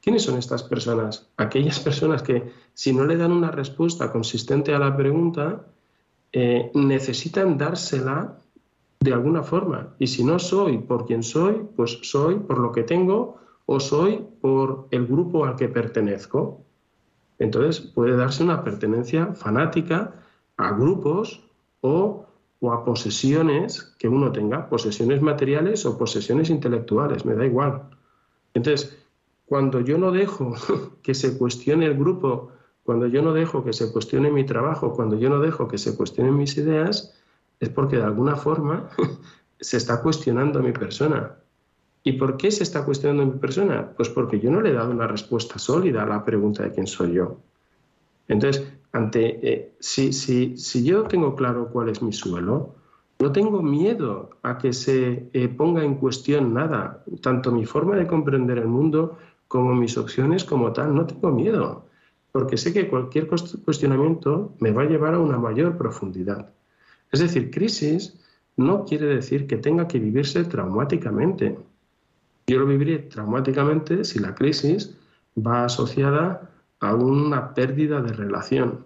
[0.09, 1.29] ¿Quiénes son estas personas?
[1.37, 5.67] Aquellas personas que si no le dan una respuesta consistente a la pregunta,
[6.33, 8.39] eh, necesitan dársela
[8.99, 9.93] de alguna forma.
[9.99, 14.25] Y si no soy por quien soy, pues soy por lo que tengo o soy
[14.41, 16.59] por el grupo al que pertenezco.
[17.37, 20.15] Entonces puede darse una pertenencia fanática
[20.57, 21.43] a grupos
[21.81, 22.25] o,
[22.63, 27.83] a posesiones que uno tenga, posesiones materiales o posesiones intelectuales, me da igual.
[28.55, 28.98] Entonces,
[29.49, 30.53] cuando yo no dejo
[31.01, 32.51] que se cuestione el grupo,
[32.83, 35.97] cuando yo no dejo que se cuestione mi trabajo, cuando yo no dejo que se
[35.97, 37.15] cuestionen mis ideas,
[37.59, 38.89] es porque de alguna forma
[39.59, 41.35] se está cuestionando mi persona.
[42.03, 43.91] ¿Y por qué se está cuestionando mi persona?
[43.97, 46.87] Pues porque yo no le he dado una respuesta sólida a la pregunta de quién
[46.87, 47.37] soy yo.
[48.27, 52.75] Entonces, ante, eh, si, si, yo tengo claro cuál es mi suelo,
[53.19, 58.07] no tengo miedo a que se eh, ponga en cuestión nada, tanto mi forma de
[58.07, 59.17] comprender el mundo
[59.49, 61.87] como mis opciones como tal, no tengo miedo,
[62.31, 66.51] porque sé que cualquier cuestionamiento me va a llevar a una mayor profundidad.
[67.11, 68.17] Es decir, crisis
[68.55, 71.57] no quiere decir que tenga que vivirse traumáticamente.
[72.45, 74.95] Yo lo viviré traumáticamente si la crisis
[75.35, 78.85] va asociada a una pérdida de relación.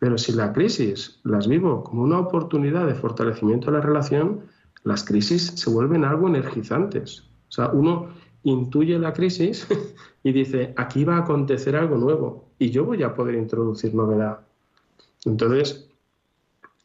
[0.00, 4.40] Pero si la crisis las vivo como una oportunidad de fortalecimiento de la relación,
[4.82, 7.20] las crisis se vuelven algo energizantes.
[7.48, 8.08] O sea, uno
[8.44, 9.66] intuye la crisis
[10.22, 14.40] y dice, aquí va a acontecer algo nuevo y yo voy a poder introducir novedad.
[15.24, 15.88] Entonces,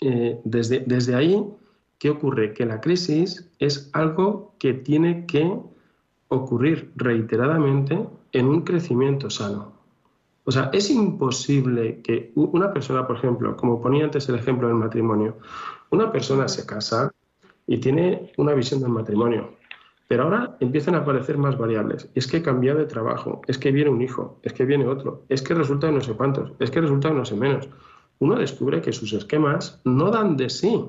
[0.01, 1.45] eh, desde, desde ahí,
[1.97, 2.53] ¿qué ocurre?
[2.53, 5.59] Que la crisis es algo que tiene que
[6.29, 9.73] ocurrir reiteradamente en un crecimiento sano.
[10.45, 14.77] O sea, es imposible que una persona, por ejemplo, como ponía antes el ejemplo del
[14.77, 15.37] matrimonio,
[15.91, 17.11] una persona se casa
[17.67, 19.58] y tiene una visión del matrimonio,
[20.09, 22.09] pero ahora empiezan a aparecer más variables.
[22.15, 25.23] Es que he cambiado de trabajo, es que viene un hijo, es que viene otro,
[25.29, 27.69] es que resulta no sé cuántos, es que resulta no sé menos.
[28.17, 30.83] Uno descubre que sus esquemas no dan de sí.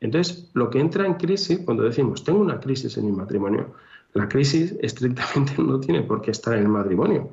[0.00, 3.74] Entonces, lo que entra en crisis, cuando decimos, tengo una crisis en mi matrimonio,
[4.14, 7.32] la crisis estrictamente no tiene por qué estar en el matrimonio,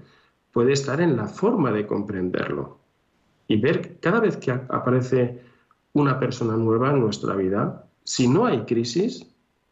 [0.51, 2.77] puede estar en la forma de comprenderlo.
[3.47, 5.39] Y ver cada vez que aparece
[5.93, 9.28] una persona nueva en nuestra vida, si no hay crisis,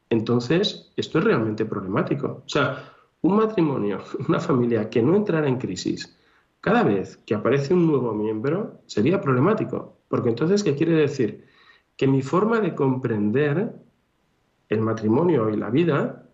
[0.09, 2.43] entonces esto es realmente problemático.
[2.45, 6.15] O sea, un matrimonio, una familia que no entrara en crisis
[6.59, 9.97] cada vez que aparece un nuevo miembro sería problemático.
[10.07, 11.45] Porque entonces, ¿qué quiere decir?
[11.95, 13.73] Que mi forma de comprender
[14.69, 16.27] el matrimonio y la vida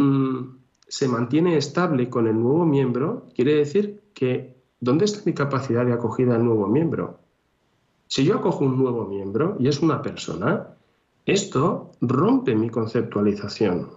[0.00, 5.84] Mm, se mantiene estable con el nuevo miembro, quiere decir que ¿dónde está mi capacidad
[5.84, 7.18] de acogida al nuevo miembro?
[8.06, 10.76] Si yo acojo un nuevo miembro y es una persona,
[11.28, 13.90] esto rompe mi conceptualización.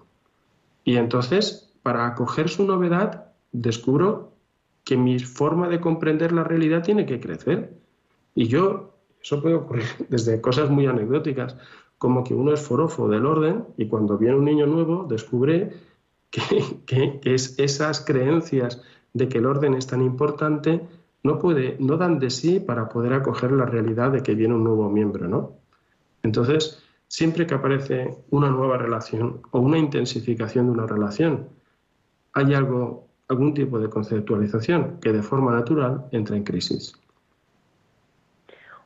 [0.83, 4.31] Y entonces, para acoger su novedad, descubro
[4.83, 7.73] que mi forma de comprender la realidad tiene que crecer.
[8.35, 11.55] Y yo, eso puede ocurrir desde cosas muy anecdóticas,
[11.97, 15.71] como que uno es forofo del orden y cuando viene un niño nuevo descubre
[16.31, 18.81] que, es esas creencias
[19.13, 20.81] de que el orden es tan importante
[21.23, 24.63] no, puede, no dan de sí para poder acoger la realidad de que viene un
[24.63, 25.51] nuevo miembro, ¿no?
[26.23, 26.81] Entonces,
[27.11, 31.49] siempre que aparece una nueva relación o una intensificación de una relación,
[32.31, 36.93] hay algo, algún tipo de conceptualización que de forma natural entra en crisis.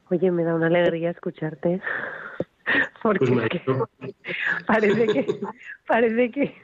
[0.09, 1.79] Oye, me da una alegría escucharte,
[3.03, 4.15] porque pues
[4.67, 5.39] parece que
[5.87, 6.55] parece que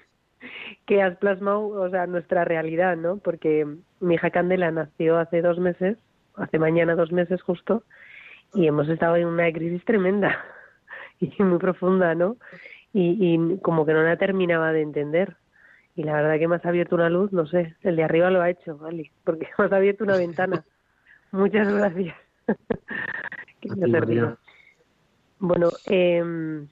[0.87, 3.17] que has plasmado, o sea, nuestra realidad, ¿no?
[3.17, 3.67] Porque
[3.99, 5.99] mi hija Candela nació hace dos meses,
[6.33, 7.83] hace mañana dos meses justo,
[8.55, 10.43] y hemos estado en una crisis tremenda
[11.37, 12.37] y muy profunda, ¿no?
[12.93, 15.37] Y, como que no la terminaba de entender.
[15.95, 18.41] Y la verdad que me has abierto una luz, no sé, el de arriba lo
[18.41, 19.11] ha hecho, ¿vale?
[19.23, 20.65] Porque me has abierto una ventana.
[21.31, 22.15] Muchas gracias.
[25.39, 26.65] bueno, eh,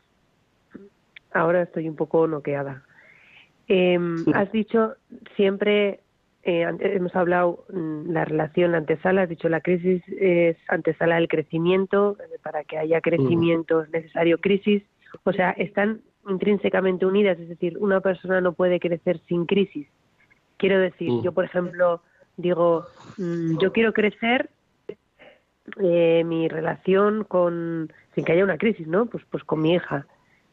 [1.34, 2.84] ahora estoy un poco noqueada.
[3.70, 3.98] Eh,
[4.34, 4.96] has dicho
[5.36, 6.02] siempre,
[6.44, 12.18] eh, hemos hablado mm, la relación antesala, has dicho la crisis es antesala del crecimiento,
[12.44, 14.84] para que haya crecimiento es necesario crisis,
[15.24, 19.88] o sea, están intrínsecamente unidas, es decir, una persona no puede crecer sin crisis.
[20.58, 22.02] Quiero decir, yo por ejemplo
[22.38, 22.86] digo,
[23.18, 24.50] mm, yo quiero crecer
[25.82, 29.06] eh, mi relación con, sin que haya una crisis, ¿no?
[29.08, 30.06] Pues, pues con mi hija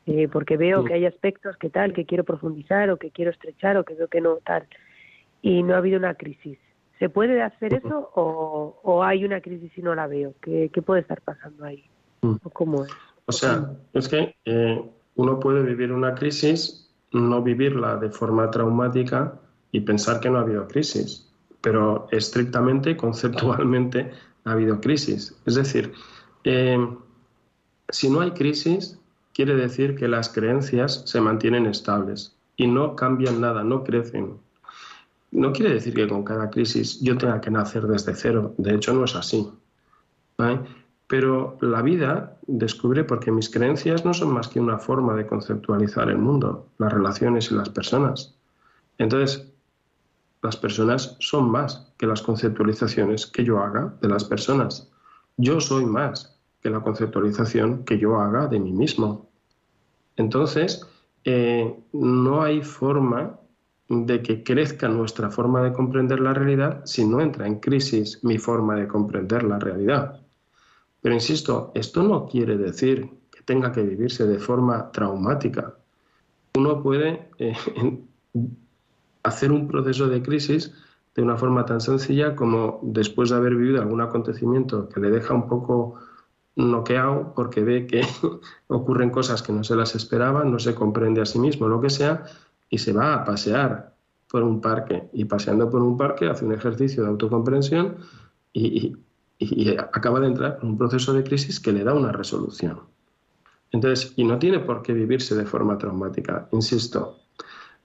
[0.06, 3.76] eh, porque veo que hay aspectos que tal, que quiero profundizar o que quiero estrechar
[3.76, 4.64] o que veo que no tal.
[5.42, 6.58] Y no ha habido una crisis.
[6.98, 10.34] ¿Se puede hacer eso o, o hay una crisis y no la veo?
[10.40, 11.84] ¿Qué, qué puede estar pasando ahí?
[12.22, 12.90] ¿O cómo es?
[13.26, 14.82] O sea, es que eh,
[15.16, 19.38] uno puede vivir una crisis, no vivirla de forma traumática
[19.72, 21.30] y pensar que no ha habido crisis,
[21.60, 24.10] pero estrictamente, conceptualmente,
[24.44, 25.36] ha habido crisis.
[25.44, 25.92] Es decir,
[26.44, 26.78] eh,
[27.88, 28.98] si no hay crisis,
[29.34, 34.38] quiere decir que las creencias se mantienen estables y no cambian nada, no crecen.
[35.30, 38.94] No quiere decir que con cada crisis yo tenga que nacer desde cero, de hecho
[38.94, 39.50] no es así.
[41.08, 46.10] Pero la vida descubre porque mis creencias no son más que una forma de conceptualizar
[46.10, 48.34] el mundo, las relaciones y las personas.
[48.98, 49.52] Entonces,
[50.42, 54.90] las personas son más que las conceptualizaciones que yo haga de las personas.
[55.36, 59.28] Yo soy más que la conceptualización que yo haga de mí mismo.
[60.16, 60.86] Entonces,
[61.24, 63.38] eh, no hay forma
[63.88, 68.38] de que crezca nuestra forma de comprender la realidad si no entra en crisis mi
[68.38, 70.20] forma de comprender la realidad.
[71.00, 75.74] Pero insisto, esto no quiere decir que tenga que vivirse de forma traumática.
[76.56, 77.54] Uno puede eh,
[79.22, 80.72] hacer un proceso de crisis
[81.14, 85.32] de una forma tan sencilla como después de haber vivido algún acontecimiento que le deja
[85.32, 85.96] un poco
[86.56, 88.02] noqueado porque ve que
[88.66, 91.90] ocurren cosas que no se las esperaba, no se comprende a sí mismo, lo que
[91.90, 92.24] sea,
[92.68, 93.94] y se va a pasear
[94.28, 95.08] por un parque.
[95.12, 97.96] Y paseando por un parque hace un ejercicio de autocomprensión
[98.52, 98.96] y,
[99.78, 102.80] acaba de entrar en un proceso de crisis que le da una resolución.
[103.70, 107.18] Entonces, y no tiene por qué vivirse de forma traumática, insisto.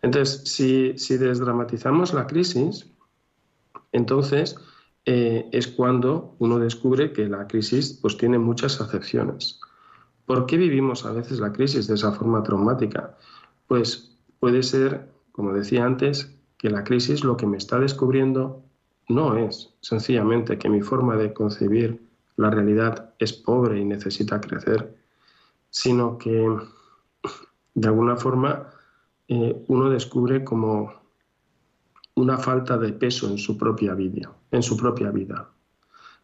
[0.02, 2.90] Entonces, si, si desdramatizamos la crisis,
[3.92, 4.56] entonces
[5.06, 9.60] eh, es cuando uno descubre que la crisis pues, tiene muchas acepciones.
[10.26, 13.18] ¿Por qué vivimos a veces la crisis de esa forma traumática?
[13.68, 14.11] Pues
[14.42, 18.64] puede ser, como decía antes, que la crisis lo que me está descubriendo
[19.08, 22.02] no es sencillamente que mi forma de concebir
[22.38, 24.98] la realidad es pobre y necesita crecer,
[25.70, 26.58] sino que
[27.76, 28.68] de alguna forma
[29.28, 30.92] eh, uno descubre como
[32.16, 35.52] una falta de peso en su propia vida, en su propia vida.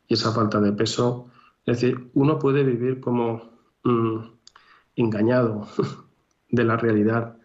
[0.08, 1.30] Y esa falta de peso,
[1.68, 3.52] es decir, uno puede vivir como
[3.84, 4.18] mm,
[4.96, 5.68] engañado
[6.50, 7.38] de la realidad,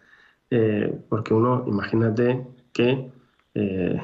[0.55, 3.11] eh, porque uno, imagínate que
[3.55, 4.01] eh,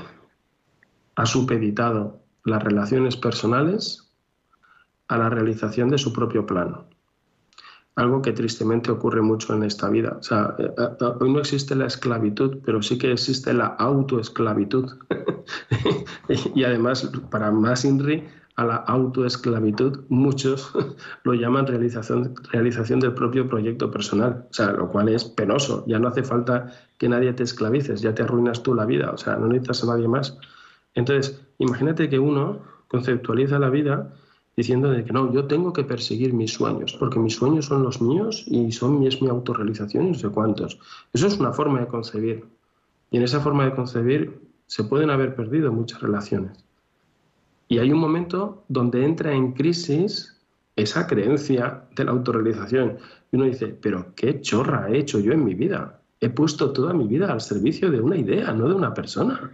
[1.15, 4.11] ha supeditado las relaciones personales
[5.07, 6.87] a la realización de su propio plano
[7.99, 10.19] algo que tristemente ocurre mucho en esta vida.
[10.31, 10.71] Eh,
[11.19, 14.97] hoy no existe la esclavitud, pero sí que existe la autoesclavitud.
[16.55, 18.23] y además, para más INRI,
[18.59, 20.73] a la autoesclavitud, muchos
[21.23, 25.85] lo llaman realización, realización del propio proyecto personal, o sea, lo cual es penoso.
[25.87, 29.17] Ya no hace falta que nadie te esclavices, ya te arruinas tú la vida, o
[29.17, 30.37] sea, no necesitas a nadie más.
[30.93, 34.13] Entonces, imagínate que uno conceptualiza la vida
[34.57, 38.01] diciendo de que no, yo tengo que perseguir mis sueños, porque mis sueños son los
[38.01, 40.79] míos y son es mi autorrealización y no sé cuántos.
[41.13, 42.43] Eso es una forma de concebir.
[43.09, 44.37] Y en esa forma de concebir
[44.67, 46.68] se pueden haber perdido muchas relaciones.
[47.69, 50.41] Y hay un momento donde entra en crisis
[50.75, 52.97] esa creencia de la autorrealización.
[53.31, 56.01] Y uno dice, pero qué chorra he hecho yo en mi vida.
[56.19, 59.51] He puesto toda mi vida al servicio de una idea, no de una persona.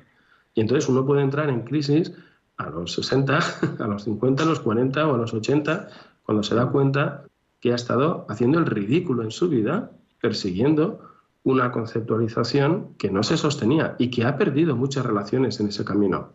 [0.54, 2.14] Y entonces uno puede entrar en crisis
[2.56, 3.40] a los 60,
[3.80, 5.90] a los 50, a los 40 o a los 80,
[6.24, 7.26] cuando se da cuenta
[7.60, 9.92] que ha estado haciendo el ridículo en su vida,
[10.22, 11.02] persiguiendo
[11.44, 16.34] una conceptualización que no se sostenía y que ha perdido muchas relaciones en ese camino.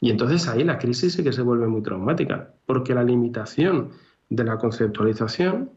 [0.00, 3.90] Y entonces ahí la crisis sí que se vuelve muy traumática, porque la limitación
[4.28, 5.70] de la conceptualización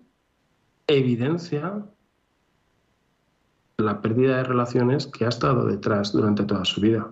[0.87, 1.85] evidencia
[3.77, 7.11] la pérdida de relaciones que ha estado detrás durante toda su vida.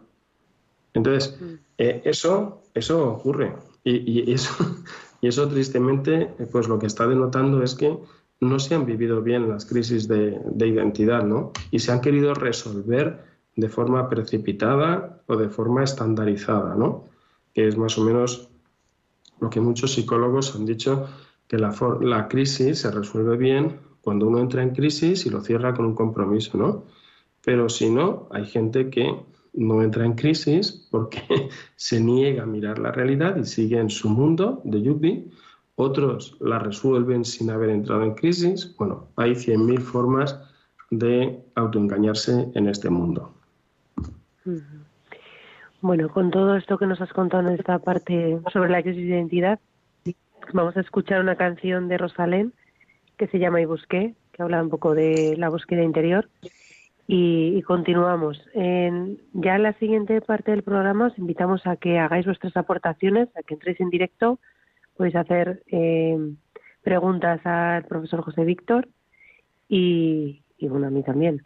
[0.93, 1.53] Entonces, mm.
[1.77, 3.53] eh, eso, eso ocurre.
[3.83, 4.53] Y, eso,
[5.21, 7.95] y eso tristemente, pues lo que está denotando es que
[8.39, 11.51] no se han vivido bien las crisis de, identidad, ¿no?
[11.71, 13.23] Y se han querido resolver
[13.55, 17.05] de forma precipitada o de forma estandarizada, ¿no?
[17.53, 18.49] Que es más o menos
[19.39, 21.07] lo que muchos psicólogos han dicho,
[21.47, 25.85] que la, crisis se resuelve bien cuando uno entra en crisis y lo cierra con
[25.85, 26.85] un compromiso, ¿no?
[27.43, 29.15] Pero si no, hay gente que
[29.53, 34.09] no entra en crisis porque se niega a mirar la realidad y sigue en su
[34.09, 35.29] mundo de yuppie
[35.75, 38.75] otros la resuelven sin haber entrado en crisis.
[38.77, 40.39] Bueno, hay 100.000 formas
[40.89, 43.34] de autoengañarse en este mundo.
[45.81, 49.15] Bueno, con todo esto que nos has contado en esta parte sobre la crisis de
[49.15, 49.59] identidad,
[50.53, 52.53] vamos a escuchar una canción de Rosalén
[53.17, 56.29] que se llama Y Busqué, que habla un poco de la búsqueda interior.
[57.07, 58.41] Y, continuamos.
[58.53, 63.29] En, ya en la siguiente parte del programa os invitamos a que hagáis vuestras aportaciones,
[63.37, 64.39] a que entréis en directo
[64.97, 66.17] podéis hacer eh,
[66.81, 68.87] preguntas al profesor José Víctor
[69.67, 71.41] y, y, bueno, a mí también.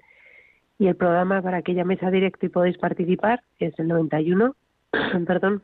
[0.80, 4.56] Y el programa para que llaméis a directo y podéis participar es el 91,
[5.28, 5.62] perdón,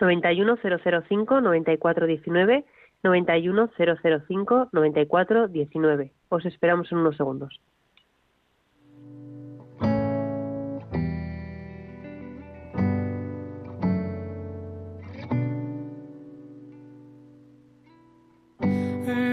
[0.00, 2.64] 91005 9419
[3.04, 6.12] 91005 9419.
[6.28, 7.60] Os esperamos en unos segundos.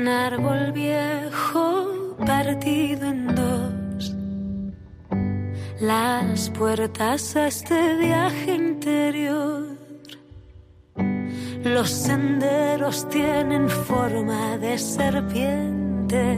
[0.08, 3.39] árbol viejo partido en.
[5.80, 9.78] Las puertas a este viaje interior.
[11.64, 16.38] Los senderos tienen forma de serpiente.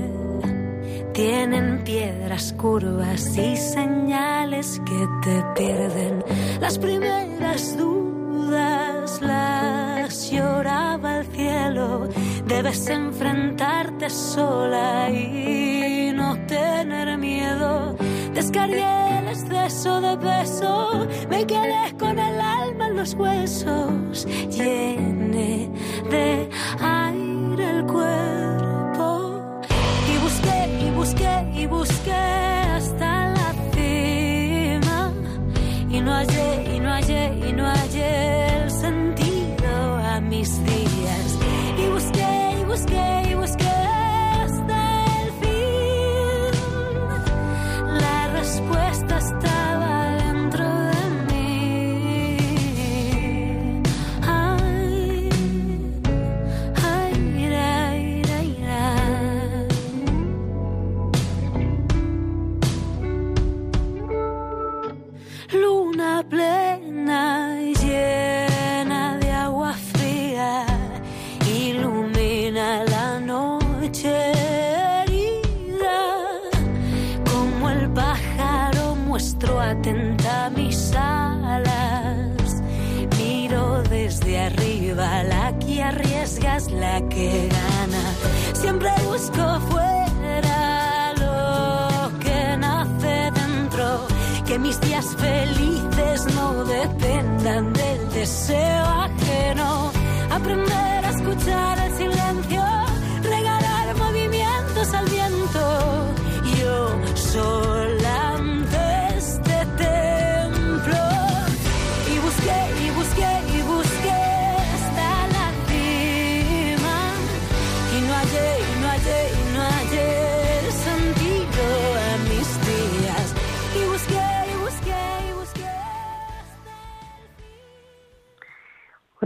[1.14, 6.24] Tienen piedras curvas y señales que te pierden.
[6.60, 12.08] Las primeras dudas las lloraba el cielo
[12.46, 17.96] Debes enfrentarte sola y no tener miedo.
[18.42, 25.70] Descargué el exceso de peso, me quedé con el alma en los huesos, llené
[26.10, 29.44] de aire el cuerpo.
[30.12, 35.12] Y busqué y busqué y busqué hasta la cima.
[35.88, 38.31] Y no hallé y no hallé y no hallé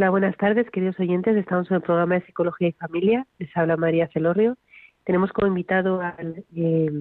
[0.10, 1.36] Buenas tardes, queridos oyentes.
[1.36, 3.26] Estamos en el programa de Psicología y Familia.
[3.40, 4.58] Les habla María Celorrio.
[5.04, 6.92] Tenemos como invitado al eh,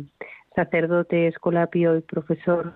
[0.55, 2.75] sacerdote, escolapio y profesor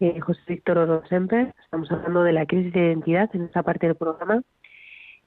[0.00, 1.54] eh, José Víctor Orosemper.
[1.62, 4.42] Estamos hablando de la crisis de identidad en esta parte del programa.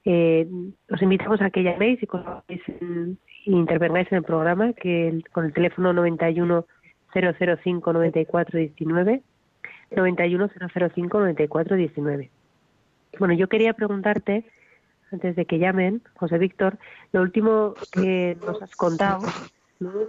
[0.04, 0.46] Eh,
[0.90, 6.66] os invitamos a que llaméis y, intervengáis en el programa que con el teléfono 91
[7.14, 9.22] 005 94 19
[9.96, 12.30] 91 005 94 19
[13.18, 14.44] bueno, yo quería preguntarte,
[15.10, 16.78] antes de que llamen, José Víctor,
[17.12, 19.26] lo último que nos has contado,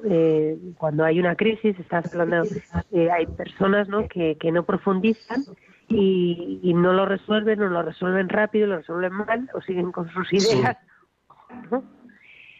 [0.05, 2.47] eh, cuando hay una crisis, estás hablando,
[2.91, 4.07] eh, hay personas ¿no?
[4.07, 5.43] Que, que no profundizan
[5.87, 10.31] y, no lo resuelven, o lo resuelven rápido, lo resuelven mal, o siguen con sus
[10.33, 10.77] ideas.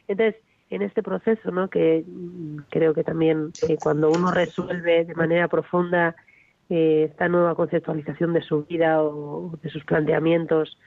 [0.07, 0.35] Entonces,
[0.69, 1.69] en este proceso, ¿no?
[1.69, 6.15] que mm, creo que también eh, cuando uno resuelve de manera profunda
[6.73, 10.77] esta nueva conceptualización de su vida o de sus planteamientos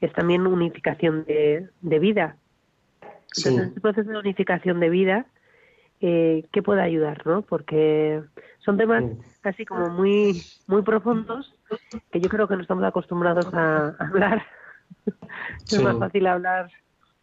[0.00, 2.36] es también unificación de, vida.
[3.00, 5.26] Entonces, en este proceso de unificación de vida,
[6.00, 7.26] eh, ¿qué puede ayudar?
[7.26, 7.42] ¿no?
[7.42, 8.20] Porque
[8.58, 9.04] son temas
[9.42, 11.54] así como muy, muy profundos
[12.10, 14.42] que yo creo que no estamos acostumbrados a, hablar.
[15.70, 16.70] es más fácil hablar,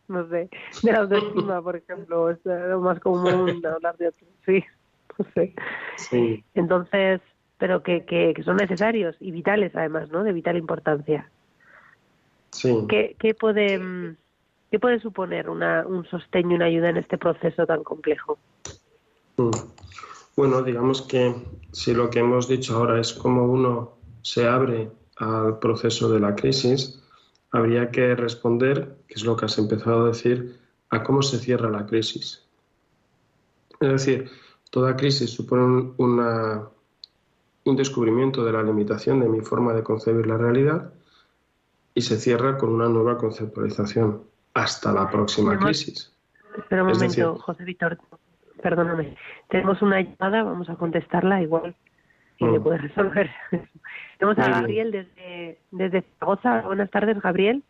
[0.07, 0.49] no sé,
[0.81, 4.25] de la autoestima, por ejemplo, es lo más común hablar de otro.
[4.45, 4.63] Sí,
[5.17, 5.53] no sé.
[5.97, 6.43] Sí.
[6.55, 7.21] Entonces,
[7.59, 10.23] pero que, que, son necesarios y vitales además, ¿no?
[10.23, 11.29] De vital importancia.
[12.51, 12.73] Sí.
[12.89, 14.15] ¿Qué, qué puede,
[14.71, 18.39] qué puede suponer una, un sostén y una ayuda en este proceso tan complejo?
[19.37, 19.51] Mm.
[20.35, 21.35] Bueno, digamos que
[21.73, 26.33] si lo que hemos dicho ahora es cómo uno se abre al proceso de la
[26.33, 27.03] crisis,
[27.51, 30.57] habría que responder, que es lo que has empezado a decir,
[30.91, 32.45] a cómo se cierra la crisis.
[33.81, 34.31] Es decir,
[34.69, 36.69] toda crisis supone una,
[37.65, 40.93] un descubrimiento de la limitación de mi forma de concebir la realidad
[41.93, 46.15] y se cierra con una nueva conceptualización hasta la próxima crisis.
[46.57, 47.97] Espera un momento, José Víctor,
[48.61, 49.15] perdóname.
[49.49, 51.75] Tenemos una llamada, vamos a contestarla igual
[52.37, 52.63] y le mm.
[52.63, 53.29] puedes resolver.
[54.17, 56.61] Tenemos a Gabriel desde, desde Zaragoza.
[56.61, 57.63] Buenas tardes, Gabriel.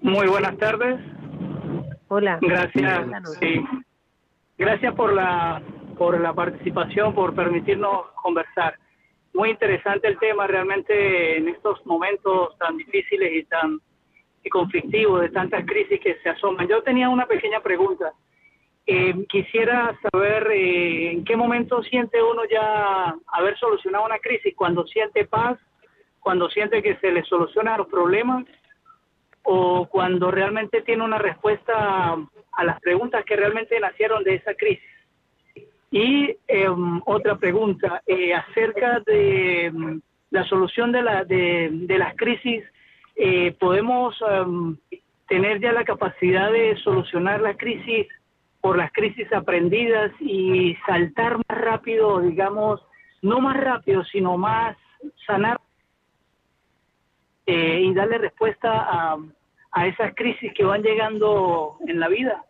[0.00, 1.00] Muy buenas tardes.
[2.08, 2.38] Hola.
[2.40, 3.06] Gracias.
[4.58, 5.62] Gracias por la
[5.96, 8.76] por la participación, por permitirnos conversar
[9.34, 13.80] muy interesante el tema realmente en estos momentos tan difíciles y tan
[14.50, 16.68] conflictivos de tantas crisis que se asoman.
[16.68, 18.12] Yo tenía una pequeña pregunta.
[18.86, 24.84] Eh, quisiera saber eh, en qué momento siente uno ya haber solucionado una crisis, cuando
[24.86, 25.58] siente paz,
[26.18, 28.44] cuando siente que se le solucionan los problemas
[29.44, 32.16] o cuando realmente tiene una respuesta
[32.52, 34.91] a las preguntas que realmente nacieron de esa crisis.
[35.92, 42.64] Y em, otra pregunta, eh, acerca de em, la solución de, la, de, las crisis,
[43.14, 44.78] eh, ¿podemos em,
[45.28, 48.06] tener ya la capacidad de solucionar la crisis
[48.62, 52.80] por las crisis aprendidas y saltar más rápido, digamos,
[53.20, 54.74] no más rápido, sino más
[55.26, 55.60] sanar
[57.44, 59.18] eh, y darle respuesta a,
[59.72, 62.46] a esas crisis que van llegando en la vida?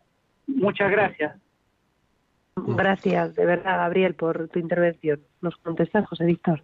[0.47, 1.42] Muchas gracias.
[2.57, 5.21] Gracias, de verdad, Gabriel, por tu intervención.
[5.41, 6.63] ¿Nos contestas, José Víctor?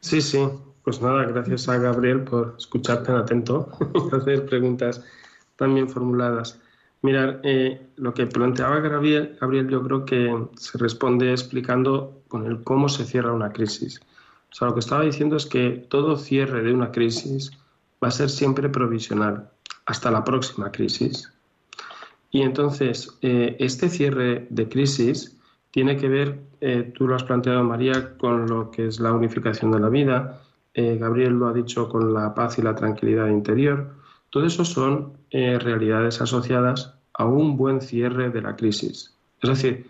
[0.00, 0.48] Sí, sí.
[0.82, 3.70] Pues nada, gracias a Gabriel por escuchar tan atento
[4.12, 5.02] y hacer preguntas
[5.56, 6.60] tan bien formuladas.
[7.00, 12.62] Mirar, eh, lo que planteaba Gabriel, Gabriel, yo creo que se responde explicando con el
[12.62, 14.00] cómo se cierra una crisis.
[14.50, 17.50] O sea, lo que estaba diciendo es que todo cierre de una crisis
[18.02, 19.50] va a ser siempre provisional
[19.86, 21.32] hasta la próxima crisis.
[22.34, 25.38] Y entonces, eh, este cierre de crisis
[25.70, 29.70] tiene que ver, eh, tú lo has planteado, María, con lo que es la unificación
[29.70, 30.42] de la vida.
[30.74, 33.94] Eh, Gabriel lo ha dicho con la paz y la tranquilidad interior.
[34.30, 39.14] Todo eso son realidades asociadas a un buen cierre de la crisis.
[39.40, 39.86] Es decir,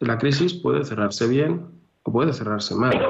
[0.00, 1.66] la crisis puede cerrarse bien
[2.02, 3.00] o puede cerrarse mal.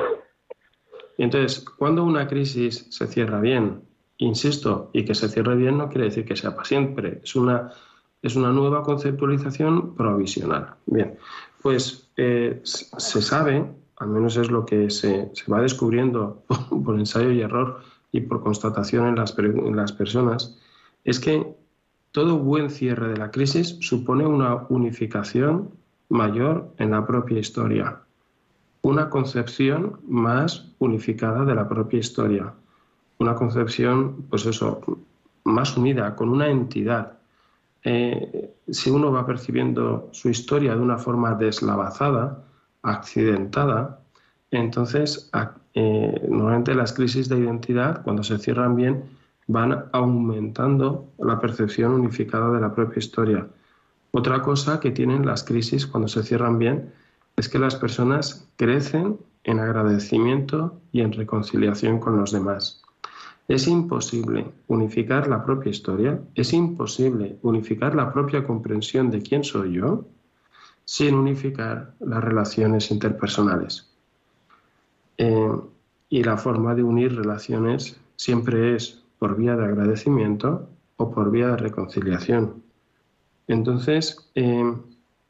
[1.16, 3.81] Y entonces, cuando una crisis se cierra bien,
[4.18, 7.72] insisto, y que se cierre bien no quiere decir que sea para siempre, es una
[8.22, 10.74] es una nueva conceptualización provisional.
[10.86, 11.16] Bien,
[11.62, 13.64] pues eh, se sabe,
[13.98, 16.42] al menos es lo que se, va descubriendo
[16.84, 17.80] por, ensayo y error
[18.12, 20.58] y por constatación en las, en las personas,
[21.04, 21.46] es que
[22.12, 25.70] todo buen cierre de la crisis supone una unificación
[26.08, 28.00] mayor en la propia historia,
[28.82, 32.54] una concepción más unificada de la propia historia,
[33.18, 34.80] una concepción, pues eso,
[35.44, 37.18] más unida, con una entidad,
[37.89, 42.43] eh, si uno va percibiendo su historia de una forma deslavazada,
[42.82, 44.01] accidentada,
[44.51, 45.30] entonces
[45.74, 49.05] eh, normalmente las crisis de identidad, cuando se cierran bien,
[49.47, 53.47] van aumentando la percepción unificada de la propia historia.
[54.11, 56.93] Otra cosa que tienen las crisis cuando se cierran bien
[57.37, 62.82] es que las personas crecen en agradecimiento y en reconciliación con los demás.
[63.49, 69.74] Es imposible unificar la propia historia, es imposible unificar la propia comprensión de quién soy
[69.74, 70.05] yo
[70.84, 73.88] sin unificar las relaciones interpersonales.
[75.18, 75.51] Eh,
[76.09, 81.49] y la forma de unir relaciones siempre es por vía de agradecimiento o por vía
[81.49, 82.62] de reconciliación.
[83.49, 84.74] Entonces, eh,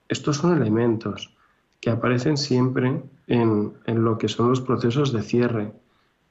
[0.09, 1.35] estos son elementos
[1.81, 5.73] que aparecen siempre en, en lo que son los procesos de cierre.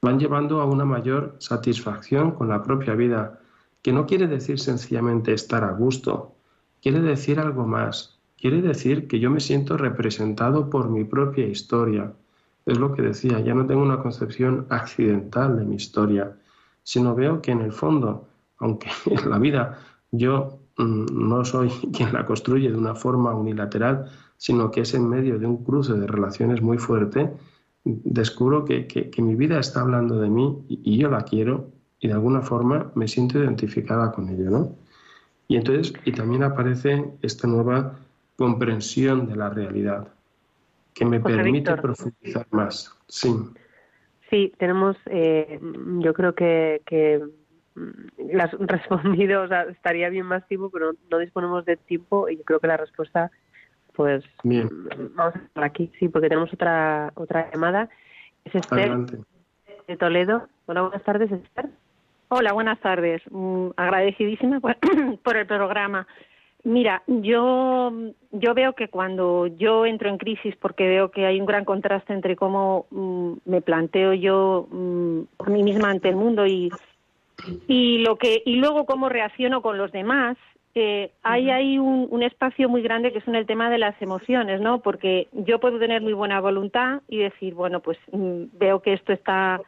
[0.06, 3.40] Van llevando a una mayor satisfacción con la propia vida,
[3.82, 6.36] que no quiere decir sencillamente estar a gusto,
[6.80, 12.14] quiere decir algo más, quiere decir que yo me siento representado por mi propia historia.
[12.68, 16.38] Es lo que decía, ya no tengo una concepción accidental de mi historia,
[16.84, 18.28] sino veo que en el fondo,
[18.60, 19.80] aunque en la vida
[20.12, 24.06] yo mm, no soy quien la construye de una forma unilateral,
[24.38, 27.34] sino que es en medio de un cruce de relaciones muy fuerte,
[27.86, 31.70] descubro que, mi vida está hablando de mí y, yo la quiero
[32.00, 34.76] y de alguna forma me siento identificada con ello, ¿no?
[35.48, 38.00] Y entonces, y también aparece esta nueva
[38.36, 40.08] comprensión de la realidad
[40.94, 42.96] que me permite profundizar más.
[43.08, 43.32] Sí.
[44.30, 45.60] Sí, tenemos, eh,
[46.00, 47.22] yo creo que, que
[47.76, 52.38] mm, las respondido, o sea, estaría bien más tiempo, pero no disponemos de tiempo y
[52.38, 53.30] yo creo que la respuesta,
[53.96, 54.68] pues, bien.
[54.68, 57.90] Mm, vamos a estar aquí, sí, porque tenemos otra otra llamada.
[58.44, 58.98] Es Esther
[59.88, 60.48] de Toledo.
[60.66, 61.70] Hola, buenas tardes, Esther.
[62.30, 63.22] Hola, buenas tardes.
[63.30, 64.60] Mm, agradecidísima
[65.24, 66.08] por el programa.
[66.66, 67.94] Mira, yo,
[68.32, 72.12] yo veo que cuando yo entro en crisis, porque veo que hay un gran contraste
[72.12, 76.72] entre cómo mm, me planteo yo mm, a mí misma ante el mundo y,
[77.68, 80.38] y lo que y luego cómo reacciono con los demás,
[80.76, 84.00] eh, hay ahí un, un, espacio muy grande que es en el tema de las
[84.02, 84.82] emociones, ¿no?
[84.82, 89.14] Porque yo puedo tener muy buena voluntad y decir, bueno, pues mm, veo que esto
[89.14, 89.62] está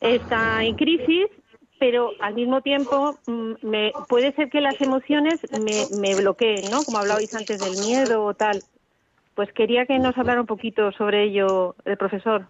[0.00, 1.30] está en crisis
[1.78, 6.82] pero al mismo tiempo mm, me, puede ser que las emociones me, me bloqueen, ¿no?
[6.82, 8.62] Como hablabais antes del miedo o tal.
[9.34, 12.46] Pues quería que nos hablara un poquito sobre ello el profesor.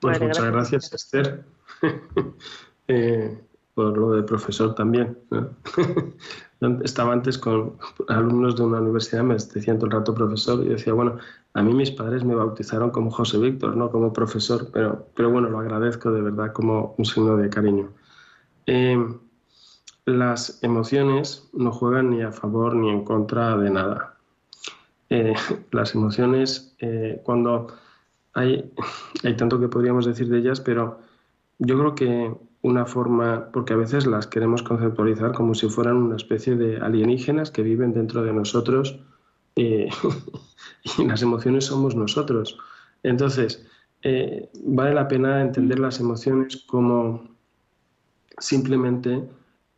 [0.00, 1.44] Pues muchas gracias, Esther,
[2.88, 3.38] eh,
[3.76, 5.18] por lo de profesor también.
[6.82, 7.76] Estaba antes con
[8.08, 11.18] alumnos de una universidad, me decían todo el rato profesor, y decía, bueno,
[11.52, 15.50] a mí mis padres me bautizaron como José Víctor, no como profesor, pero, pero bueno,
[15.50, 17.92] lo agradezco de verdad como un signo de cariño.
[18.64, 19.18] Em,
[20.06, 24.16] las emociones no juegan ni a favor ni en contra de nada.
[25.10, 25.34] Eh,
[25.70, 27.66] las emociones, eh, cuando
[28.32, 28.72] hay,
[29.22, 31.00] hay tanto que podríamos decir de ellas, pero
[31.58, 36.16] yo creo que una forma, porque a veces las queremos conceptualizar como si fueran una
[36.16, 38.98] especie de alienígenas que viven dentro de nosotros
[39.54, 39.88] eh,
[40.98, 42.58] y las emociones somos nosotros.
[43.04, 43.64] Entonces,
[44.02, 47.28] eh, vale la pena entender las emociones como
[48.38, 49.22] simplemente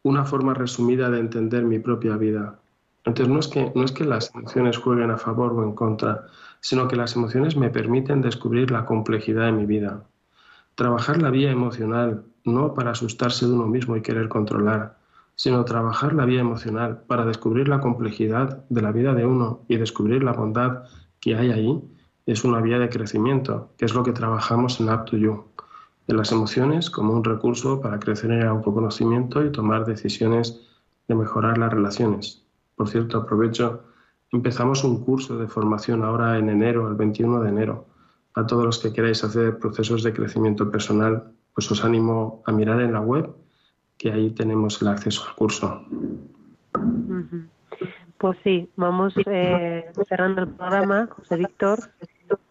[0.02, 2.58] una forma resumida de entender mi propia vida.
[3.04, 6.26] Entonces, no es, que, no es que las emociones jueguen a favor o en contra,
[6.60, 10.04] sino que las emociones me permiten descubrir la complejidad de mi vida.
[10.74, 14.98] Trabajar la vía emocional, no para asustarse de uno mismo y querer controlar,
[15.36, 19.76] sino trabajar la vía emocional para descubrir la complejidad de la vida de uno y
[19.76, 20.84] descubrir la bondad
[21.20, 21.80] que hay ahí,
[22.26, 25.44] es una vía de crecimiento, que es lo que trabajamos en Up to You,
[26.06, 30.60] de las emociones como un recurso para crecer en el autoconocimiento y tomar decisiones
[31.06, 32.44] de mejorar las relaciones.
[32.74, 33.82] Por cierto, aprovecho,
[34.32, 37.86] empezamos un curso de formación ahora en enero, el 21 de enero.
[38.34, 42.80] A todos los que queráis hacer procesos de crecimiento personal, pues os animo a mirar
[42.80, 43.34] en la web
[43.96, 45.84] que ahí tenemos el acceso al curso.
[48.16, 51.80] Pues sí, vamos eh, cerrando el programa, José Víctor,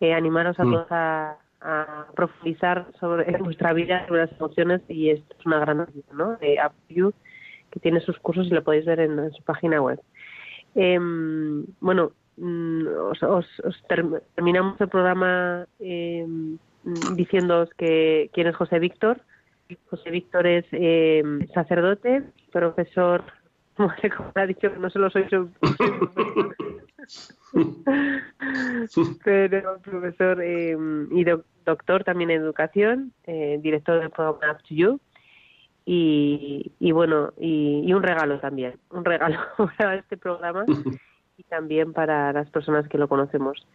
[0.02, 0.72] eh, animaros a mm.
[0.74, 1.38] todos a,
[2.18, 6.36] profundizar sobre nuestra vida, sobre las emociones, y esto es una gran ayuda, ¿no?
[6.36, 7.14] De UpView,
[7.72, 10.02] que tiene sus cursos y lo podéis ver en, su página web.
[10.76, 12.88] Em, bueno, mm,
[13.22, 13.48] os,
[13.88, 16.28] terminamos el programa eh,
[17.16, 19.22] diciéndoos que quién es José Víctor,
[19.90, 21.22] José Víctor es eh,
[21.54, 23.24] sacerdote, profesor,
[23.76, 23.92] como
[24.36, 25.50] ha dicho no solo soy su
[29.24, 30.78] pero profesor eh,
[31.12, 31.26] y
[31.66, 35.00] doctor también en educación, eh, director del programa Up to You.
[35.90, 39.40] Y, y bueno, y, y, un regalo también, un regalo
[39.78, 40.66] para este programa
[41.38, 43.66] y también para las personas que lo conocemos.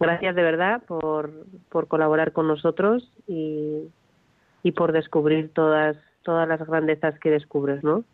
[0.00, 1.30] Gracias de verdad por,
[1.70, 3.88] por colaborar con nosotros y,
[4.62, 5.96] y por descubrir todas
[6.28, 8.04] todas las grandezas que descubres, ¿no?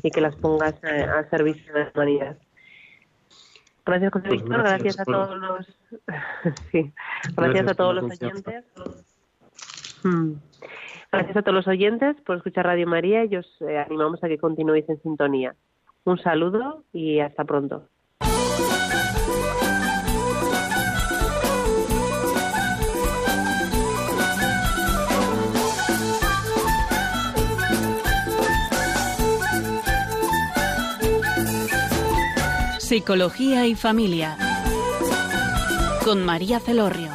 [0.00, 2.36] Y que las pongas eh, al servicio de la humanidad.
[3.84, 4.62] Gracias, José pues Víctor.
[4.62, 5.66] Gracias, a todos los.
[6.70, 6.92] sí.
[7.36, 8.64] Gracias, a todos los oyentes.
[10.04, 10.32] Mm.
[11.10, 14.38] Gracias a todos los oyentes por escuchar Radio María y os eh, animamos a que
[14.38, 15.56] continuéis en sintonía.
[16.04, 17.88] Un saludo y hasta pronto.
[32.84, 34.36] Psicología y Familia
[36.04, 37.13] con María Celorrio.